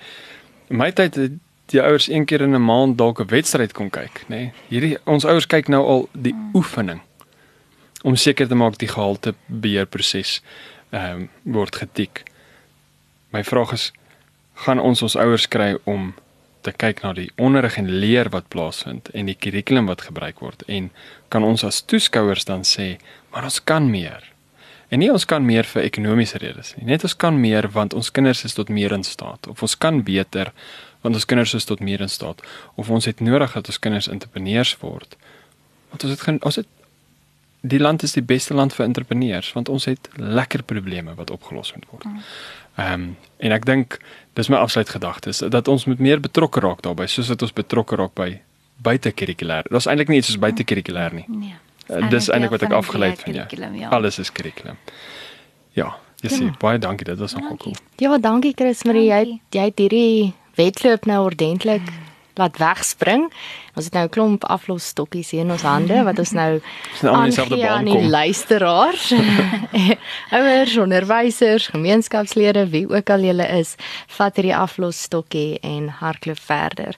[0.69, 1.17] my tyd
[1.71, 4.29] die ouers een keer in 'n maand dalk 'n wedstryd kom kyk, nê?
[4.29, 7.01] Nee, hierdie ons ouers kyk nou al die oefening
[8.03, 10.43] om seker te maak die gehalte beheerproses
[10.91, 12.23] ehm um, word getik.
[13.33, 13.93] My vraag is
[14.65, 16.15] gaan ons ons ouers kry om
[16.67, 20.65] te kyk na die onderrig en leer wat plaasvind en die kurrikulum wat gebruik word
[20.67, 20.89] en
[21.33, 22.97] kan ons as toeskouers dan sê
[23.33, 24.25] maar ons kan meer.
[24.91, 26.87] En nie ons kan meer vir ekonomiese redes nie.
[26.89, 30.03] Net ons kan meer want ons kinders is tot meer in staat of ons kan
[30.07, 30.53] beter
[31.05, 32.43] want ons kinders is tot meer in staat
[32.75, 35.19] of ons het nodig dat ons kinders entrepreneurs word.
[35.93, 36.71] Want ons het ons het
[37.69, 41.73] die land is die beste land vir entrepreneurs want ons het lekker probleme wat opgelos
[41.75, 42.05] moet word.
[42.05, 42.23] Mm.
[42.77, 43.99] Ehm um, en ek dink
[44.39, 47.97] dis my afsluit gedagtes dat ons moet meer betrokke raak daarbey soos wat ons betrokke
[48.01, 48.31] raak by
[48.83, 49.69] buite kurrikulêr.
[49.71, 51.27] Daar's eintlik nie iets soos buite kurrikulêr nie.
[51.29, 51.59] Nee.
[51.89, 53.47] Uh, dis eintlik wat ek afgelei het van jou.
[53.81, 53.91] Ja.
[53.97, 54.79] Alles is kurrikulum.
[55.77, 55.93] Ja,
[56.25, 56.57] jy sien, ja.
[56.61, 57.77] baie dankie, dit was nogal cool.
[58.01, 62.06] Ja, dankie Chris Marie, jy jy het hierdie wedloop nou ordentlik mm.
[62.39, 63.32] Laat wegspring.
[63.76, 66.61] Ons het nou 'n klomp aflosstokkies hier in ons hande wat ons nou
[67.03, 69.14] aan die luisteraars,
[70.39, 73.74] ouers, onderwysers, gemeenskapslede, wie ook al julle is,
[74.07, 76.97] vat hierdie aflosstokkie en hardloop verder.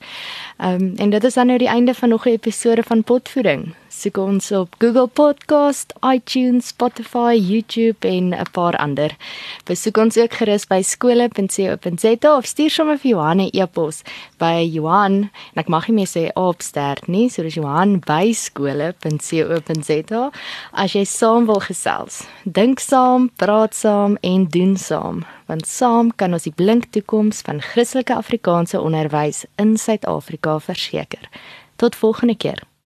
[0.59, 3.75] Ehm um, en dit is dan nou die einde van nog 'n episode van Potvoeding.
[3.99, 9.17] Soek ons op Google Podcast, iTunes, Spotify, YouTube en 'n paar ander.
[9.65, 14.03] Besoek ons ook gerus by skole.co.za of stuur sommer vir Johan 'n e-pos
[14.39, 18.33] by Johan en ek mag nie meer sê op sterk nie, so dis Johan by
[18.33, 20.31] skole.co.za
[20.73, 22.23] as jy saam wil gesels.
[22.45, 27.61] Dink saam, praat saam en doen saam, want saam kan ons die blink toekoms van
[27.61, 31.29] Christelike Afrikaanse onderwys in Suid-Afrika verseker.
[31.77, 32.68] Tot volgende keer.